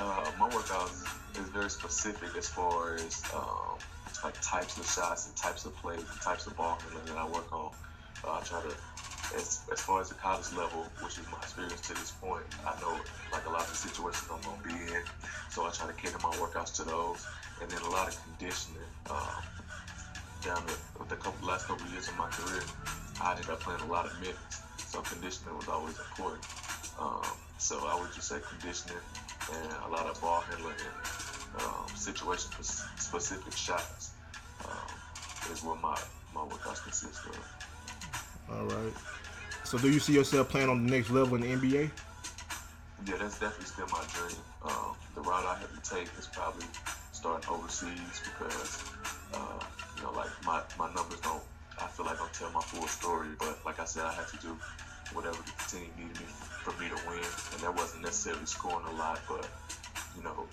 Uh, 0.00 0.28
my 0.40 0.48
workouts 0.48 1.06
is 1.40 1.48
very 1.50 1.70
specific 1.70 2.36
as 2.36 2.48
far 2.48 2.94
as 2.94 3.22
um, 3.32 3.78
like 4.24 4.34
types 4.42 4.76
of 4.76 4.86
shots 4.90 5.28
and 5.28 5.36
types 5.36 5.66
of 5.66 5.76
plays 5.76 6.00
and 6.00 6.20
types 6.20 6.48
of 6.48 6.56
ball 6.56 6.78
handling 6.82 7.14
that 7.14 7.16
I 7.16 7.26
work 7.28 7.52
on. 7.52 7.70
Uh, 8.24 8.32
I 8.32 8.40
try 8.40 8.60
to, 8.60 8.74
as, 9.36 9.60
as 9.72 9.80
far 9.80 10.00
as 10.00 10.08
the 10.08 10.14
college 10.14 10.52
level, 10.56 10.86
which 11.02 11.18
is 11.18 11.26
my 11.30 11.38
experience 11.38 11.80
to 11.82 11.94
this 11.94 12.12
point, 12.12 12.44
I 12.64 12.78
know 12.80 12.96
like 13.32 13.46
a 13.46 13.50
lot 13.50 13.62
of 13.62 13.70
the 13.70 13.76
situations 13.76 14.28
I'm 14.32 14.40
gonna 14.42 14.62
be 14.62 14.92
in, 14.92 15.02
so 15.50 15.66
I 15.66 15.70
try 15.70 15.86
to 15.86 15.92
cater 15.92 16.18
my 16.22 16.32
workouts 16.36 16.74
to 16.76 16.84
those, 16.84 17.26
and 17.60 17.70
then 17.70 17.82
a 17.82 17.90
lot 17.90 18.08
of 18.08 18.16
conditioning. 18.24 18.88
Um, 19.10 19.42
down 20.44 20.62
the, 20.66 21.04
the 21.08 21.16
couple 21.16 21.48
last 21.48 21.66
couple 21.66 21.84
of 21.84 21.92
years 21.92 22.08
of 22.08 22.16
my 22.16 22.28
career, 22.28 22.62
I 23.20 23.32
ended 23.32 23.50
up 23.50 23.60
playing 23.60 23.80
a 23.80 23.86
lot 23.90 24.06
of 24.06 24.18
minutes, 24.20 24.62
so 24.78 25.00
conditioning 25.02 25.56
was 25.56 25.68
always 25.68 25.98
important. 25.98 26.44
Um, 26.98 27.26
so 27.58 27.86
I 27.86 28.00
would 28.00 28.12
just 28.14 28.28
say 28.28 28.36
conditioning 28.48 29.02
and 29.52 29.72
a 29.86 29.88
lot 29.88 30.06
of 30.06 30.20
ball 30.20 30.40
handling 30.40 30.76
and 30.78 31.62
um, 31.62 31.88
situation 31.94 32.50
specific 32.62 33.52
shots 33.54 34.12
um, 34.64 35.52
is 35.52 35.62
what 35.62 35.80
my 35.80 35.98
my 36.34 36.42
workouts 36.42 36.82
consist 36.82 37.24
of. 37.26 37.38
All 38.50 38.64
right. 38.64 38.92
So 39.68 39.76
do 39.76 39.90
you 39.90 40.00
see 40.00 40.14
yourself 40.14 40.48
playing 40.48 40.70
on 40.70 40.86
the 40.86 40.90
next 40.90 41.10
level 41.10 41.34
in 41.36 41.42
the 41.42 41.48
NBA? 41.48 41.90
Yeah, 43.04 43.16
that's 43.20 43.38
definitely 43.38 43.66
still 43.66 43.86
my 43.92 44.00
dream. 44.16 44.40
Um, 44.64 44.96
the 45.14 45.20
route 45.20 45.44
I 45.44 45.58
have 45.60 45.68
to 45.68 45.82
take 45.84 46.08
is 46.18 46.26
probably 46.26 46.64
starting 47.12 47.46
overseas 47.50 48.16
because 48.24 48.88
uh, 49.34 49.60
you 49.94 50.04
know, 50.04 50.12
like 50.12 50.30
my, 50.46 50.62
my 50.78 50.88
numbers 50.94 51.20
don't, 51.20 51.42
I 51.78 51.86
feel 51.88 52.06
like 52.06 52.16
don't 52.16 52.32
tell 52.32 52.50
my 52.50 52.62
full 52.62 52.88
story. 52.88 53.28
But 53.38 53.58
like 53.66 53.78
I 53.78 53.84
said, 53.84 54.06
I 54.06 54.14
had 54.14 54.26
to 54.28 54.38
do 54.38 54.56
whatever 55.12 55.36
the 55.36 55.52
team 55.68 55.92
needed 56.00 56.16
me 56.16 56.26
for 56.64 56.72
me 56.80 56.88
to 56.88 56.96
win, 57.04 57.28
and 57.52 57.60
that 57.60 57.76
wasn't 57.76 58.04
necessarily 58.04 58.46
scoring 58.46 58.86
a 58.88 58.96
lot, 58.96 59.20
but 59.28 59.46
you 60.16 60.24
know, 60.24 60.48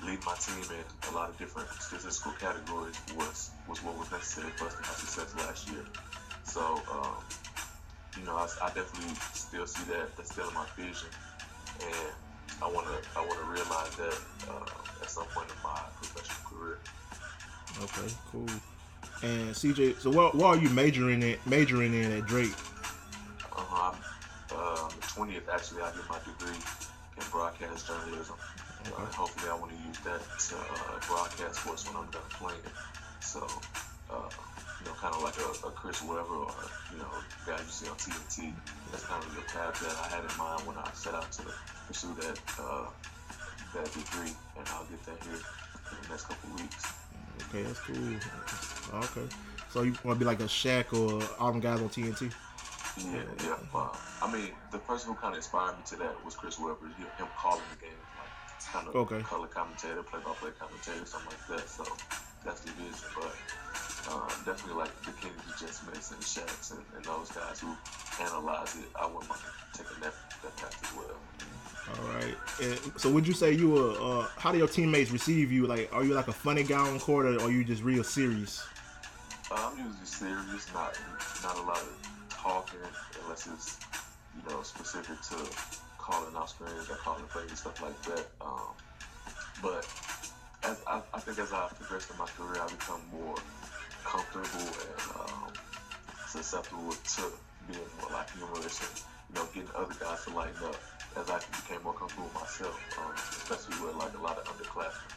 lead 0.00 0.24
my 0.24 0.34
team 0.40 0.64
in 0.72 1.12
a 1.12 1.14
lot 1.14 1.28
of 1.28 1.36
different 1.36 1.68
statistical 1.76 2.32
categories 2.40 2.96
was 3.20 3.50
was 3.68 3.84
what 3.84 3.98
was 3.98 4.10
necessary 4.10 4.48
for 4.56 4.64
us 4.64 4.80
to 4.80 4.82
have 4.88 4.96
success 4.96 5.36
last 5.44 5.68
year. 5.68 5.84
So, 6.44 6.80
um, 6.90 7.20
you 8.18 8.24
know, 8.24 8.36
I, 8.36 8.48
I, 8.62 8.68
definitely 8.68 9.14
still 9.34 9.66
see 9.66 9.84
that. 9.92 10.16
That's 10.16 10.32
still 10.32 10.48
in 10.48 10.54
my 10.54 10.66
vision, 10.76 11.08
and 11.80 12.12
I 12.62 12.66
want 12.66 12.86
to 12.86 13.18
I 13.18 13.20
want 13.20 13.38
to 13.38 13.46
realize 13.46 13.96
that 13.96 14.18
uh, 14.48 15.02
at 15.02 15.10
some 15.10 15.26
point 15.26 15.48
in 15.48 15.62
my 15.62 15.80
professional 15.96 16.50
career. 16.50 16.78
Okay, 17.82 18.14
cool. 18.32 18.48
And 19.22 19.54
CJ, 19.54 20.00
so 20.00 20.10
what, 20.10 20.34
what 20.34 20.58
are 20.58 20.60
you 20.60 20.68
majoring 20.70 21.22
in 21.22 21.36
majoring 21.46 21.94
in 21.94 22.12
at 22.12 22.26
Drake? 22.26 22.52
Uh, 23.52 23.64
I'm, 23.72 23.94
uh, 24.52 24.84
on 24.84 24.90
the 24.90 25.06
twentieth, 25.06 25.48
actually, 25.48 25.82
I 25.82 25.90
get 25.92 26.08
my 26.08 26.18
degree 26.18 26.56
in 27.16 27.24
broadcast 27.30 27.86
journalism. 27.86 28.36
Okay. 28.86 29.02
Uh, 29.02 29.06
hopefully, 29.12 29.50
I 29.50 29.54
want 29.58 29.72
to 29.72 29.88
use 29.88 29.98
that 30.00 30.20
to 30.20 30.54
uh, 30.56 31.00
broadcast 31.08 31.60
sports 31.60 31.86
when 31.86 31.96
I'm 31.96 32.10
done 32.10 32.28
playing. 32.30 32.60
So, 33.20 33.40
uh, 34.10 34.28
you 34.80 34.86
know, 34.86 34.94
kind 35.00 35.14
of 35.14 35.22
like 35.22 35.36
a, 35.38 35.66
a, 35.66 35.70
Chris 35.72 36.02
Webber 36.02 36.22
or 36.22 36.54
you 36.92 36.98
know, 36.98 37.10
guy 37.46 37.58
you 37.58 37.68
see 37.68 37.88
on 37.88 37.96
TNT. 37.96 38.52
That's 38.90 39.04
kind 39.04 39.22
of 39.22 39.34
the 39.34 39.42
path 39.42 39.80
that 39.80 39.96
I 40.04 40.16
had 40.16 40.24
in 40.30 40.36
mind 40.38 40.66
when 40.66 40.76
I 40.78 40.88
set 40.92 41.14
out 41.14 41.30
to 41.32 41.42
pursue 41.86 42.14
that 42.20 42.38
uh, 42.60 42.86
that 43.74 43.86
degree, 43.92 44.34
and 44.56 44.66
I'll 44.72 44.86
get 44.86 45.02
that 45.06 45.22
here 45.24 45.36
in 45.36 45.96
the 46.02 46.08
next 46.08 46.24
couple 46.28 46.50
weeks. 46.56 46.86
Okay, 47.48 47.62
that's 47.62 47.80
cool. 47.80 47.96
Okay. 48.94 49.26
So 49.70 49.82
you 49.82 49.94
want 50.04 50.18
to 50.18 50.24
be 50.24 50.24
like 50.24 50.40
a 50.40 50.44
Shaq 50.44 50.92
or 50.92 51.22
all 51.38 51.52
them 51.52 51.60
guys 51.60 51.80
on 51.80 51.88
TNT? 51.88 52.32
Yeah, 52.96 53.22
yeah. 53.44 53.56
Uh, 53.74 53.88
I 54.22 54.32
mean, 54.32 54.52
the 54.72 54.78
person 54.78 55.12
who 55.12 55.16
kind 55.16 55.34
of 55.34 55.38
inspired 55.38 55.76
me 55.76 55.82
to 55.86 55.96
that 55.96 56.24
was 56.24 56.34
Chris 56.34 56.58
Webber. 56.58 56.86
Him 56.96 57.28
calling 57.36 57.62
the 57.74 57.84
game, 57.84 58.00
like 58.16 58.72
kind 58.72 58.88
of 58.88 58.96
okay. 58.96 59.20
color 59.20 59.48
commentator, 59.48 60.02
play-by-play 60.02 60.50
commentator, 60.58 61.04
something 61.04 61.28
like 61.28 61.60
that. 61.60 61.68
So 61.68 61.84
that's 62.44 62.60
the 62.60 62.70
vision. 62.72 62.94
But 63.14 63.36
um, 64.12 64.28
definitely 64.44 64.74
like 64.74 64.94
the 65.02 65.12
Kenny 65.12 65.34
the 65.46 65.54
Jet 65.58 65.74
Smiths 65.74 66.10
and 66.12 66.20
Shaqs 66.20 66.70
and, 66.72 66.84
and 66.94 67.04
those 67.04 67.30
guys 67.30 67.60
who 67.60 67.74
analyze 68.22 68.76
it. 68.76 68.84
I 68.94 69.06
wouldn't 69.06 69.28
mind 69.28 69.40
taking 69.72 70.00
that, 70.00 70.14
that 70.42 70.56
path 70.56 70.78
as 70.82 70.96
well. 70.96 71.16
All 71.88 72.14
right. 72.14 72.34
And 72.62 73.00
so, 73.00 73.10
would 73.10 73.26
you 73.26 73.32
say 73.32 73.52
you 73.52 73.70
were? 73.70 73.92
Uh, 74.00 74.28
how 74.36 74.52
do 74.52 74.58
your 74.58 74.68
teammates 74.68 75.10
receive 75.10 75.52
you? 75.52 75.66
Like, 75.66 75.92
are 75.92 76.04
you 76.04 76.14
like 76.14 76.28
a 76.28 76.32
funny 76.32 76.62
guy 76.62 76.78
on 76.78 76.98
court, 76.98 77.26
or 77.26 77.40
are 77.40 77.50
you 77.50 77.64
just 77.64 77.82
real 77.82 78.02
serious? 78.02 78.66
Uh, 79.50 79.70
I'm 79.70 79.78
usually 79.78 80.04
serious, 80.04 80.72
not 80.74 80.98
not 81.42 81.56
a 81.56 81.62
lot 81.62 81.78
of 81.78 82.28
talking, 82.28 82.80
unless 83.22 83.46
it's 83.46 83.78
you 84.34 84.50
know 84.50 84.62
specific 84.62 85.20
to 85.30 85.36
calling 85.98 86.34
out 86.36 86.50
screens 86.50 86.90
or 86.90 86.96
calling 86.96 87.24
plays 87.24 87.48
and 87.48 87.58
stuff 87.58 87.80
like 87.82 88.00
that. 88.02 88.26
Um, 88.40 88.74
but 89.62 89.86
as 90.64 90.82
I, 90.86 91.00
I, 91.14 91.20
think 91.20 91.38
as 91.38 91.52
I 91.52 91.68
progress 91.74 92.10
in 92.10 92.18
my 92.18 92.26
career, 92.26 92.60
I 92.62 92.66
become 92.68 93.00
more 93.12 93.36
comfortable 94.06 94.70
and 94.70 95.02
um, 95.18 95.50
susceptible 96.30 96.94
to 96.94 97.22
being 97.66 97.90
more 98.00 98.14
like 98.14 98.30
humorous 98.30 98.78
and 98.78 98.94
you 99.26 99.34
know 99.34 99.46
getting 99.50 99.74
other 99.74 99.94
guys 99.98 100.22
to 100.24 100.30
lighten 100.30 100.62
up 100.62 100.78
as 101.18 101.26
I 101.26 101.42
became 101.50 101.82
more 101.82 101.96
comfortable 101.96 102.30
with 102.30 102.38
myself, 102.38 102.76
um, 103.02 103.10
especially 103.16 103.74
with 103.82 103.96
like 103.98 104.14
a 104.14 104.22
lot 104.22 104.38
of 104.38 104.44
underclassmen 104.46 105.10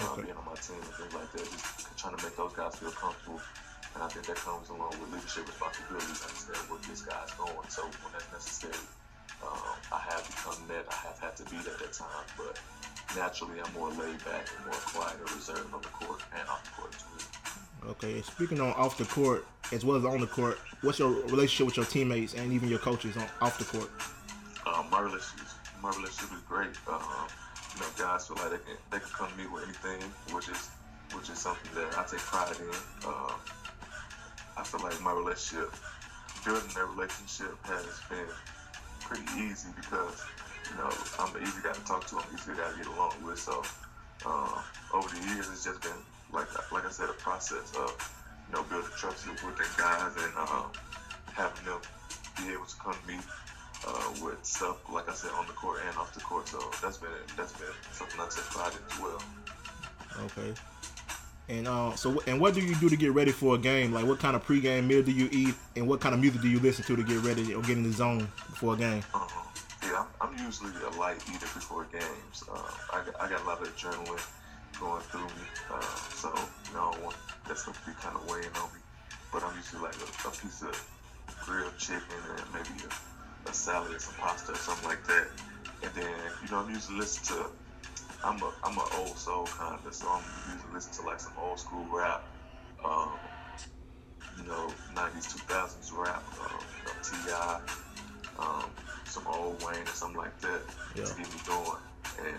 uh, 0.00 0.12
okay. 0.12 0.22
being 0.22 0.36
on 0.36 0.46
my 0.46 0.56
team 0.56 0.80
and 0.80 0.94
things 0.96 1.12
like 1.12 1.30
that, 1.34 1.44
just 1.44 1.98
trying 1.98 2.16
to 2.16 2.20
make 2.22 2.36
those 2.36 2.52
guys 2.56 2.76
feel 2.76 2.94
comfortable. 2.94 3.40
And 3.94 4.04
I 4.04 4.08
think 4.08 4.28
that 4.28 4.36
comes 4.36 4.68
along 4.68 4.92
with 5.00 5.08
leadership 5.12 5.48
responsibilities, 5.48 6.20
understand 6.20 6.62
where 6.68 6.80
this 6.84 7.00
guy's 7.00 7.32
going. 7.36 7.68
So 7.72 7.82
when 8.04 8.12
that's 8.12 8.28
necessary, 8.28 8.76
um, 9.40 9.76
I 9.92 10.00
have 10.12 10.24
become 10.28 10.60
that. 10.68 10.84
I 10.88 10.98
have 11.08 11.18
had 11.18 11.34
to 11.40 11.44
be 11.48 11.56
at 11.56 11.64
that 11.64 11.80
at 11.80 11.92
times, 11.96 12.30
but 12.36 12.60
naturally 13.16 13.56
I'm 13.56 13.72
more 13.72 13.88
laid 13.96 14.20
back 14.24 14.44
and 14.52 14.60
more 14.68 14.80
quiet 14.92 15.16
and 15.16 15.30
reserved 15.32 15.72
on 15.72 15.80
the 15.80 15.92
court 15.96 16.20
and 16.36 16.44
off 16.48 16.60
the 16.64 16.72
court 16.76 16.92
too. 16.92 17.15
Okay, 17.88 18.20
speaking 18.22 18.60
on 18.60 18.72
off 18.72 18.98
the 18.98 19.04
court 19.04 19.46
as 19.72 19.84
well 19.84 19.96
as 19.96 20.04
on 20.04 20.20
the 20.20 20.26
court, 20.26 20.58
what's 20.82 20.98
your 20.98 21.10
relationship 21.26 21.66
with 21.66 21.76
your 21.76 21.86
teammates 21.86 22.34
and 22.34 22.52
even 22.52 22.68
your 22.68 22.80
coaches 22.80 23.16
on 23.16 23.26
off 23.40 23.58
the 23.58 23.64
court? 23.64 23.90
Um, 24.66 24.90
my 24.90 25.00
relationship, 25.00 25.46
my 25.80 25.90
relationship 25.90 26.32
is 26.36 26.42
great. 26.48 26.74
Um, 26.88 27.28
you 27.74 27.80
know, 27.80 27.86
guys 27.96 28.26
feel 28.26 28.36
like 28.38 28.50
they 28.50 28.58
can 28.58 28.76
they 28.90 28.98
can 28.98 29.08
come 29.14 29.30
to 29.30 29.38
me 29.38 29.46
with 29.46 29.62
anything, 29.62 30.02
which 30.34 30.48
is 30.48 30.70
which 31.14 31.30
is 31.30 31.38
something 31.38 31.70
that 31.76 31.96
I 31.96 32.02
take 32.02 32.18
pride 32.26 32.56
in. 32.58 32.74
Um, 33.06 33.38
I 34.56 34.64
feel 34.64 34.82
like 34.82 35.00
my 35.00 35.12
relationship, 35.12 35.70
building 36.44 36.66
that 36.74 36.88
relationship, 36.90 37.54
has 37.70 37.86
been 38.10 38.26
pretty 38.98 39.22
easy 39.38 39.68
because 39.76 40.26
you 40.70 40.76
know 40.76 40.90
I'm 41.20 41.36
an 41.36 41.42
easy 41.42 41.62
guy 41.62 41.72
to 41.72 41.84
talk 41.84 42.04
to. 42.08 42.16
I'm 42.16 42.34
easy 42.34 42.50
guy 42.50 42.66
to 42.66 42.76
get 42.78 42.86
along 42.90 43.14
with. 43.22 43.38
So 43.38 43.62
um, 44.26 44.58
over 44.92 45.06
the 45.06 45.22
years, 45.30 45.46
it's 45.54 45.62
just 45.62 45.80
been 45.82 46.02
like 46.32 46.48
like 46.72 46.86
I 46.86 46.90
said, 46.90 47.08
a 47.08 47.14
process 47.14 47.72
of 47.76 47.94
you 48.48 48.54
know 48.54 48.62
building 48.64 48.90
trust 48.96 49.26
with 49.26 49.56
the 49.56 49.66
guys 49.76 50.12
and 50.16 50.36
um, 50.36 50.70
having 51.32 51.64
them 51.64 51.80
be 52.38 52.52
able 52.52 52.66
to 52.66 52.76
come 52.76 52.94
to 52.94 53.08
me 53.08 53.18
uh, 53.86 54.10
with 54.22 54.44
stuff 54.44 54.76
like 54.92 55.08
I 55.08 55.14
said 55.14 55.30
on 55.38 55.46
the 55.46 55.52
court 55.52 55.80
and 55.86 55.96
off 55.96 56.12
the 56.14 56.20
court. 56.20 56.48
So 56.48 56.58
that's 56.82 56.98
been 56.98 57.10
that's 57.36 57.52
been 57.52 57.68
something 57.92 58.20
I 58.20 58.24
take 58.24 58.44
pride 58.44 58.72
in 58.72 58.92
as 58.92 59.00
well. 59.00 59.22
Okay. 60.24 60.54
And 61.48 61.68
uh, 61.68 61.94
so 61.94 62.20
and 62.26 62.40
what 62.40 62.54
do 62.54 62.60
you 62.60 62.74
do 62.76 62.88
to 62.88 62.96
get 62.96 63.12
ready 63.12 63.30
for 63.30 63.54
a 63.54 63.58
game? 63.58 63.92
Like 63.92 64.06
what 64.06 64.18
kind 64.18 64.34
of 64.34 64.44
pregame 64.44 64.86
meal 64.86 65.02
do 65.02 65.12
you 65.12 65.28
eat, 65.30 65.54
and 65.76 65.86
what 65.86 66.00
kind 66.00 66.14
of 66.14 66.20
music 66.20 66.42
do 66.42 66.48
you 66.48 66.58
listen 66.58 66.84
to 66.84 66.96
to 66.96 67.04
get 67.04 67.22
ready 67.22 67.54
or 67.54 67.62
get 67.62 67.76
in 67.76 67.84
the 67.84 67.92
zone 67.92 68.28
before 68.50 68.74
a 68.74 68.76
game? 68.76 69.04
Uh-huh. 69.14 69.42
Yeah, 69.84 70.04
I'm, 70.20 70.30
I'm, 70.30 70.44
usually 70.44 70.72
a 70.84 70.90
light 70.98 71.22
eater 71.28 71.46
before 71.54 71.84
games. 71.84 72.42
Uh, 72.52 72.58
I, 72.92 73.04
got, 73.04 73.20
I 73.20 73.28
got 73.28 73.42
a 73.42 73.46
lot 73.46 73.62
of 73.62 73.68
adrenaline 73.68 74.20
going 74.80 75.02
through 75.02 75.26
me, 75.26 75.46
uh, 75.72 75.80
so 76.14 76.28
you 76.68 76.74
know 76.74 76.88
I 76.88 76.92
don't 76.92 77.04
want 77.04 77.16
that 77.48 77.58
stuff 77.58 77.78
to 77.84 77.90
be 77.90 77.96
kind 78.00 78.16
of 78.16 78.28
weighing 78.28 78.54
on 78.60 78.68
me. 78.72 78.80
But 79.32 79.42
I'm 79.42 79.56
usually 79.56 79.82
like 79.82 79.96
a, 79.96 80.28
a 80.28 80.30
piece 80.30 80.62
of 80.62 80.76
grilled 81.44 81.76
chicken 81.78 82.20
and 82.36 82.46
maybe 82.54 82.84
a 82.84 82.92
a 83.48 83.54
salad 83.54 83.94
or 83.94 83.98
some 83.98 84.14
pasta 84.14 84.52
or 84.52 84.56
something 84.56 84.88
like 84.88 85.04
that. 85.06 85.28
And 85.82 85.92
then, 85.94 86.14
you 86.42 86.50
know, 86.50 86.58
I'm 86.58 86.70
usually 86.72 86.98
listen 86.98 87.36
to 87.36 87.46
I'm 88.24 88.42
a 88.42 88.52
I'm 88.64 88.76
an 88.76 88.84
old 88.98 89.16
soul 89.16 89.46
kind 89.46 89.78
of, 89.84 89.94
so 89.94 90.08
I'm 90.08 90.22
usually 90.52 90.72
listen 90.74 90.92
to 91.04 91.08
like 91.08 91.20
some 91.20 91.32
old 91.40 91.60
school 91.60 91.86
rap, 91.92 92.24
um, 92.84 93.12
you 94.38 94.44
know, 94.44 94.68
90s 94.94 95.36
2000s 95.36 95.96
rap, 95.96 96.24
um, 96.40 96.58
you 96.78 96.84
know, 96.86 97.26
T.I., 97.26 97.60
um, 98.38 98.70
some 99.04 99.26
old 99.28 99.62
Wayne 99.62 99.82
or 99.82 99.86
something 99.86 100.18
like 100.18 100.38
that 100.40 100.60
yeah. 100.94 101.04
to 101.04 101.14
get 101.14 101.32
me 101.32 101.40
going. 101.46 101.78
And 102.18 102.36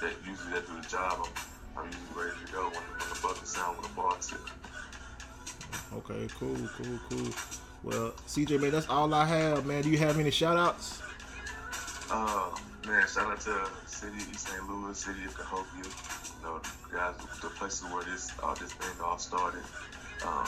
that 0.00 0.12
usually 0.26 0.52
that 0.52 0.66
do 0.66 0.80
the 0.80 0.88
job. 0.88 1.24
I'm, 1.24 1.32
I'm 1.76 1.86
usually 1.86 2.24
ready 2.24 2.46
to 2.46 2.52
go 2.52 2.62
when, 2.64 2.72
when 2.72 3.08
the 3.08 3.20
bucket 3.22 3.46
sound 3.46 3.76
when 3.76 3.82
the 3.82 3.94
ball 3.94 4.16
tip. 4.20 4.40
Okay, 5.92 6.28
cool, 6.38 6.56
cool, 6.76 6.98
cool. 7.08 7.32
Well, 7.82 8.12
CJ, 8.28 8.60
man, 8.60 8.70
that's 8.70 8.88
all 8.88 9.12
I 9.14 9.24
have, 9.24 9.66
man. 9.66 9.82
Do 9.82 9.90
you 9.90 9.98
have 9.98 10.18
any 10.18 10.30
shout 10.30 10.56
outs? 10.56 11.02
Uh, 12.10 12.50
man, 12.86 13.06
shout 13.08 13.30
out 13.30 13.40
to 13.40 13.68
City, 13.86 14.18
East 14.30 14.48
St. 14.48 14.68
Louis, 14.68 14.96
City 14.96 15.24
of 15.24 15.34
Cahokia. 15.34 15.84
You 15.84 16.44
know, 16.44 16.58
the 16.58 16.96
guys, 16.96 17.14
the 17.40 17.48
places 17.48 17.84
where 17.92 18.04
this 18.04 18.30
all 18.42 18.54
this 18.54 18.72
thing 18.72 19.00
all 19.02 19.18
started. 19.18 19.62
Um, 20.26 20.46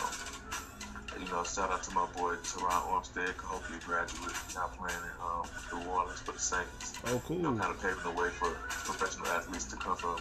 you 1.19 1.29
know, 1.31 1.45
shout 1.45 1.71
out 1.71 1.83
to 1.85 1.95
my 1.95 2.07
boy 2.17 2.35
Terron 2.43 2.83
Armstead, 2.88 3.37
Cahokia 3.37 3.79
graduate, 3.87 4.35
now 4.55 4.71
playing 4.76 4.97
in 4.97 5.17
um, 5.23 5.47
New 5.73 5.91
Orleans 5.91 6.21
for 6.21 6.33
the 6.33 6.38
Saints. 6.38 6.95
Oh, 7.07 7.21
cool. 7.25 7.37
You 7.37 7.43
know, 7.43 7.57
kind 7.57 7.71
of 7.71 7.81
paving 7.81 8.02
the 8.02 8.11
way 8.11 8.29
for 8.31 8.50
professional 8.69 9.26
athletes 9.29 9.67
to 9.67 9.76
come 9.76 9.97
from 9.97 10.17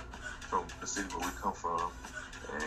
from 0.51 0.65
the 0.81 0.87
city 0.87 1.07
where 1.15 1.23
we 1.25 1.33
come 1.39 1.53
from. 1.53 1.79
And 2.51 2.63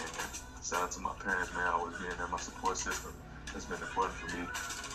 shout 0.65 0.85
out 0.85 0.93
to 0.93 1.01
my 1.01 1.13
parents, 1.21 1.53
man, 1.53 1.69
always 1.69 1.97
being 1.99 2.17
there, 2.17 2.27
my 2.29 2.39
support 2.39 2.79
system 2.79 3.13
has 3.53 3.67
been 3.67 3.81
important 3.81 4.15
for 4.17 4.37
me 4.37 4.47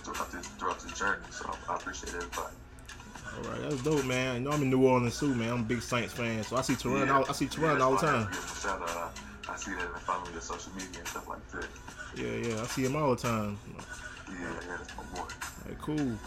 throughout 0.04 0.32
this 0.32 0.48
throughout 0.58 0.80
this 0.82 0.98
journey. 0.98 1.22
So 1.30 1.46
I 1.70 1.76
appreciate 1.76 2.16
everybody. 2.16 2.56
All 3.38 3.52
right, 3.52 3.62
that's 3.70 3.84
dope, 3.84 4.06
man. 4.06 4.42
You 4.42 4.50
know 4.50 4.52
I'm 4.52 4.64
in 4.64 4.72
New 4.72 4.84
Orleans 4.88 5.20
too, 5.20 5.36
man. 5.36 5.50
I'm 5.54 5.60
a 5.62 5.64
big 5.64 5.84
Saints 5.84 6.14
fan, 6.14 6.44
so 6.44 6.58
I 6.58 6.62
see 6.62 6.74
Terron. 6.74 7.06
Yeah. 7.06 7.18
all, 7.18 7.26
I 7.30 7.34
see 7.34 7.46
Yeah, 7.46 7.52
Terron 7.52 7.82
all 7.82 7.92
the 7.92 7.98
I 7.98 8.02
time. 8.02 8.24
have 8.26 8.32
to 8.32 8.36
give 8.36 8.44
him 8.44 8.50
a 8.50 8.60
Shout 8.60 8.82
out. 8.82 9.14
I, 9.48 9.54
I 9.54 9.56
see 9.56 9.72
that 9.76 9.82
and 9.86 10.02
follow 10.02 10.32
your 10.32 10.42
social 10.42 10.74
media 10.74 10.98
and 10.98 11.08
stuff 11.08 11.28
like 11.28 11.48
that. 11.52 11.68
Yeah, 12.18 12.50
yeah, 12.50 12.62
I 12.62 12.66
see 12.66 12.86
him 12.86 12.96
all 12.96 13.12
the 13.16 13.22
time. 13.22 13.60
Yeah, 13.78 14.36
yeah, 14.42 14.78
that's 14.78 14.98
my 14.98 15.04
boy. 15.14 15.20
All 15.22 15.28
right, 15.68 15.78
cool. 15.80 16.18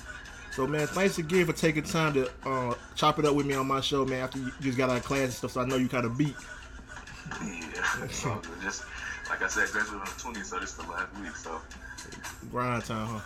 So 0.53 0.67
man, 0.67 0.87
thanks 0.87 1.19
again 1.19 1.47
for 1.47 1.55
taking 1.55 1.83
time 1.83 2.13
to 2.13 2.31
uh, 2.45 2.75
chop 2.95 3.19
it 3.19 3.25
up 3.25 3.35
with 3.35 3.47
me 3.47 3.55
on 3.55 3.67
my 3.67 3.81
show, 3.81 4.05
man. 4.05 4.21
After 4.23 4.39
you 4.39 4.53
just 4.61 4.77
got 4.77 4.91
out 4.91 4.99
of 4.99 5.05
class 5.05 5.23
and 5.23 5.33
stuff, 5.33 5.53
so 5.53 5.63
I 5.63 5.65
know 5.65 5.77
you 5.77 5.89
kind 5.89 6.05
of 6.05 6.19
beat. 6.19 6.37
Yeah. 7.43 8.07
Just 8.63 8.85
like 9.31 9.43
I 9.43 9.49
said, 9.49 9.69
graduated 9.71 9.95
on 9.95 10.01
the 10.01 10.39
20th, 10.41 10.45
so 10.45 10.59
this 10.59 10.71
is 10.71 10.77
the 10.77 10.83
last 10.91 11.19
week. 11.19 11.35
So 11.37 11.61
Grind 12.51 12.85
time, 12.85 13.07
huh? 13.07 13.21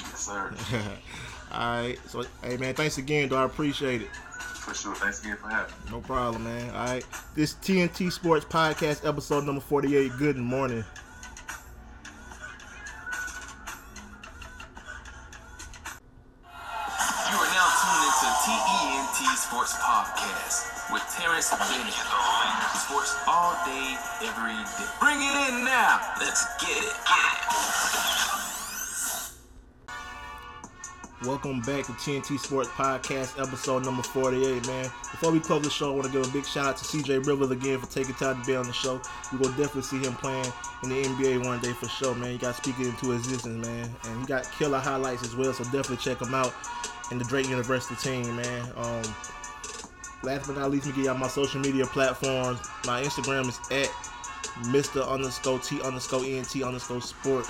yes, 0.00 0.26
sir. 0.26 0.54
all 1.52 1.82
right. 1.82 1.98
So 2.06 2.24
hey 2.42 2.58
man, 2.58 2.74
thanks 2.74 2.98
again, 2.98 3.30
though. 3.30 3.38
I 3.38 3.44
appreciate 3.44 4.02
it. 4.02 4.14
For 4.14 4.74
sure. 4.74 4.94
Thanks 4.96 5.22
again 5.24 5.36
for 5.36 5.48
having 5.48 5.72
me. 5.86 5.92
No 5.92 6.00
problem, 6.00 6.44
man. 6.44 6.70
All 6.74 6.86
right. 6.86 7.04
This 7.34 7.54
TNT 7.54 8.12
Sports 8.12 8.44
Podcast, 8.44 9.08
episode 9.08 9.44
number 9.44 9.62
48. 9.62 10.12
Good 10.18 10.36
morning. 10.36 10.84
Every 24.22 24.52
day. 24.52 24.90
Bring 24.98 25.18
it 25.18 25.48
in 25.48 25.64
now. 25.64 26.00
Let's 26.18 26.44
get 26.58 26.70
it. 26.70 26.82
Get 26.82 26.84
it. 26.84 27.78
Welcome 31.24 31.60
back 31.60 31.84
to 31.86 31.92
TNT 31.92 32.38
Sports 32.38 32.68
Podcast, 32.70 33.40
episode 33.40 33.84
number 33.84 34.02
48, 34.02 34.66
man. 34.66 34.84
Before 34.84 35.32
we 35.32 35.40
close 35.40 35.62
the 35.62 35.70
show, 35.70 35.92
I 35.92 35.94
want 35.94 36.06
to 36.06 36.12
give 36.12 36.26
a 36.26 36.32
big 36.32 36.46
shout 36.46 36.66
out 36.66 36.76
to 36.78 36.84
CJ 36.84 37.26
Rivers 37.26 37.50
again 37.50 37.78
for 37.80 37.86
taking 37.86 38.14
time 38.14 38.40
to 38.40 38.46
be 38.46 38.54
on 38.56 38.66
the 38.66 38.72
show. 38.72 39.00
We 39.32 39.38
will 39.38 39.50
definitely 39.50 39.82
see 39.82 39.98
him 39.98 40.14
playing 40.14 40.46
in 40.84 40.88
the 40.88 41.02
NBA 41.02 41.44
one 41.44 41.60
day 41.60 41.72
for 41.72 41.88
sure, 41.88 42.14
man. 42.14 42.32
You 42.32 42.38
got 42.38 42.54
to 42.54 42.62
speak 42.62 42.78
it 42.80 42.88
into 42.88 43.12
existence, 43.12 43.66
man. 43.66 43.90
And 44.04 44.20
he 44.20 44.26
got 44.26 44.50
killer 44.52 44.78
highlights 44.78 45.24
as 45.24 45.34
well, 45.34 45.52
so 45.52 45.64
definitely 45.64 45.98
check 45.98 46.20
him 46.20 46.34
out 46.34 46.54
in 47.10 47.18
the 47.18 47.24
Drake 47.24 47.48
University 47.48 47.96
team, 47.96 48.36
man. 48.36 48.72
Um, 48.76 49.02
last 50.22 50.46
but 50.46 50.56
not 50.56 50.70
least, 50.70 50.86
let 50.86 50.96
me 50.96 51.02
give 51.02 51.06
y'all 51.06 51.18
my 51.18 51.28
social 51.28 51.60
media 51.60 51.86
platforms. 51.86 52.60
My 52.86 53.02
Instagram 53.02 53.48
is 53.48 53.58
at 53.70 53.88
Mr. 54.66 55.06
underscore 55.08 55.58
T 55.60 55.80
underscore 55.82 56.24
ENT 56.24 56.62
underscore 56.62 57.00
sports. 57.00 57.48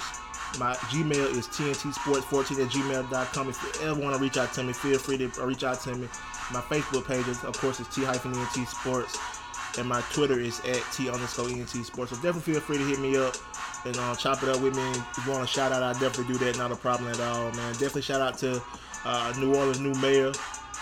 My 0.59 0.75
Gmail 0.75 1.31
is 1.37 1.47
TNTsports14 1.49 2.65
at 2.65 2.71
gmail.com. 2.71 3.49
If 3.49 3.63
you 3.63 3.89
ever 3.89 4.01
want 4.01 4.17
to 4.17 4.23
reach 4.23 4.39
out 4.39 4.53
to 4.55 4.63
me, 4.63 4.73
feel 4.73 4.99
free 4.99 5.19
to 5.19 5.29
reach 5.45 5.63
out 5.63 5.81
to 5.83 5.95
me. 5.95 6.09
My 6.53 6.61
Facebook 6.63 7.07
page, 7.07 7.29
is, 7.29 7.45
of 7.45 7.57
course, 7.59 7.81
is 7.81 7.89
T-ENT 7.89 8.69
Sports. 8.69 9.19
And 9.77 9.87
my 9.87 10.01
Twitter 10.13 10.41
is 10.41 10.61
at 10.61 10.83
T 10.93 11.11
underscore 11.11 11.49
ENT 11.49 11.69
Sports. 11.69 12.13
So 12.13 12.17
definitely 12.17 12.55
feel 12.55 12.61
free 12.61 12.79
to 12.79 12.85
hit 12.85 12.99
me 12.99 13.19
up 13.19 13.37
and 13.85 13.97
uh, 13.97 14.15
chop 14.17 14.43
it 14.43 14.49
up 14.49 14.61
with 14.61 14.75
me. 14.75 14.91
If 14.91 15.27
you 15.27 15.33
want 15.33 15.45
a 15.45 15.47
shout 15.47 15.73
out, 15.73 15.83
I 15.83 15.93
definitely 16.01 16.33
do 16.33 16.39
that. 16.47 16.57
Not 16.57 16.73
a 16.73 16.77
problem 16.77 17.11
at 17.11 17.21
all, 17.21 17.53
man. 17.53 17.73
Definitely 17.73 18.03
shout 18.03 18.23
out 18.23 18.39
to 18.39 18.63
uh, 19.05 19.35
New 19.39 19.55
Orleans 19.55 19.81
new 19.81 19.95
mayor, 20.01 20.33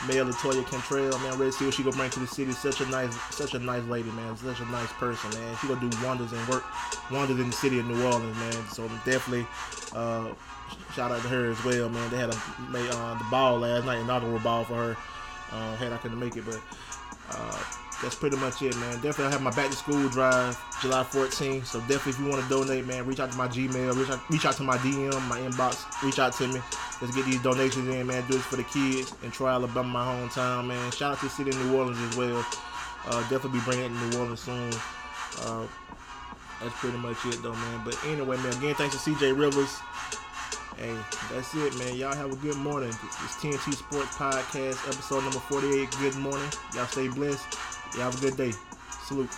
Mayor 0.07 0.25
LaToya 0.25 0.67
Cantrell. 0.67 1.19
Man, 1.21 1.39
to 1.39 1.53
see 1.53 1.65
what 1.65 1.75
she 1.75 1.83
gonna 1.83 1.97
bring 1.97 2.11
to 2.11 2.21
the 2.21 2.27
city. 2.27 2.53
Such 2.53 2.81
a 2.81 2.87
nice, 2.87 3.15
such 3.35 3.55
a 3.55 3.59
nice 3.59 3.83
lady, 3.85 4.11
man. 4.11 4.37
Such 4.37 4.61
a 4.61 4.67
nice 4.67 4.93
person, 4.93 5.31
man. 5.31 5.57
She 5.61 5.69
gonna 5.69 5.81
do 5.81 6.05
wonders 6.05 6.33
and 6.33 6.49
work 6.49 6.65
wonders 7.11 7.39
in 7.41 7.47
the 7.47 7.57
city 7.57 7.79
of 7.79 7.87
New 7.87 8.05
Orleans, 8.05 8.37
man. 8.37 8.69
So 8.69 8.89
definitely 9.05 9.47
uh, 9.95 10.33
shout 10.95 11.11
out 11.11 11.23
to 11.23 11.29
her 11.29 11.51
as 11.51 11.65
well, 11.65 11.89
man. 11.89 12.11
They 12.11 12.19
had 12.19 12.31
a 12.31 12.61
made 12.71 12.89
uh, 12.91 13.19
the 13.19 13.27
ball 13.31 13.59
last 13.59 13.85
night, 13.87 14.01
inaugural 14.01 14.39
ball 14.41 14.65
for 14.65 14.75
her. 14.75 14.97
Uh, 15.53 15.77
had 15.77 15.93
I 15.93 15.97
couldn't 15.99 16.19
make 16.19 16.37
it, 16.37 16.45
but 16.45 16.61
uh, 17.31 17.59
that's 18.03 18.15
pretty 18.15 18.37
much 18.37 18.61
it, 18.63 18.77
man. 18.77 18.95
Definitely 18.95 19.27
I 19.27 19.31
have 19.31 19.43
my 19.43 19.51
back 19.51 19.71
to 19.71 19.77
school 19.77 20.09
drive 20.09 20.59
July 20.81 21.03
14th. 21.05 21.67
So 21.67 21.81
definitely 21.81 22.13
if 22.13 22.19
you 22.19 22.27
want 22.27 22.43
to 22.43 22.49
donate, 22.49 22.87
man, 22.87 23.07
reach 23.07 23.21
out 23.21 23.31
to 23.31 23.39
my 23.39 23.49
Gmail, 23.49 23.97
reach 23.97 24.11
out, 24.11 24.31
reach 24.31 24.45
out 24.45 24.55
to 24.57 24.63
my 24.63 24.77
DM, 24.79 25.29
my 25.29 25.41
inbox, 25.41 25.85
reach 26.03 26.19
out 26.19 26.33
to 26.35 26.49
me. 26.49 26.61
Let's 27.01 27.15
get 27.15 27.27
these 27.27 27.43
donations 27.43 27.89
in, 27.89 28.07
man. 28.07 28.27
Do 28.27 28.35
this 28.35 28.47
for 28.47 28.57
the 28.57 28.65
kids 28.65 29.15
in 29.23 29.31
Troy, 29.31 29.49
Alabama, 29.49 29.89
my 29.89 30.05
hometown, 30.05 30.67
man. 30.67 30.91
Shout 30.93 31.13
out 31.13 31.19
to 31.19 31.27
the 31.27 31.31
city 31.31 31.51
of 31.51 31.59
New 31.67 31.77
Orleans 31.77 32.01
as 32.01 32.17
well. 32.17 32.45
Uh, 33.07 33.21
definitely 33.29 33.59
be 33.59 33.65
bringing 33.65 33.85
it 33.85 33.89
to 33.89 34.09
New 34.09 34.19
Orleans 34.19 34.41
soon. 34.41 34.73
Uh, 35.43 35.67
that's 36.63 36.75
pretty 36.77 36.97
much 36.99 37.19
it, 37.27 37.43
though, 37.43 37.53
man. 37.53 37.83
But 37.85 37.99
anyway, 38.07 38.39
man, 38.39 38.53
again, 38.57 38.75
thanks 38.75 39.05
to 39.05 39.11
CJ 39.11 39.39
Rivers. 39.39 39.79
Hey, 40.79 40.95
that's 41.33 41.55
it, 41.55 41.77
man. 41.79 41.97
Y'all 41.97 42.15
have 42.15 42.33
a 42.33 42.37
good 42.37 42.57
morning. 42.57 42.91
It's 42.91 43.37
TNT 43.37 43.75
Sports 43.75 44.17
Podcast, 44.17 44.89
episode 44.89 45.23
number 45.23 45.39
48. 45.39 45.91
Good 46.01 46.17
morning. 46.17 46.49
Y'all 46.75 46.87
stay 46.87 47.09
blessed. 47.09 47.47
Y'all 47.95 48.11
have 48.11 48.17
a 48.17 48.21
good 48.21 48.37
day. 48.37 48.53
Salute. 49.05 49.31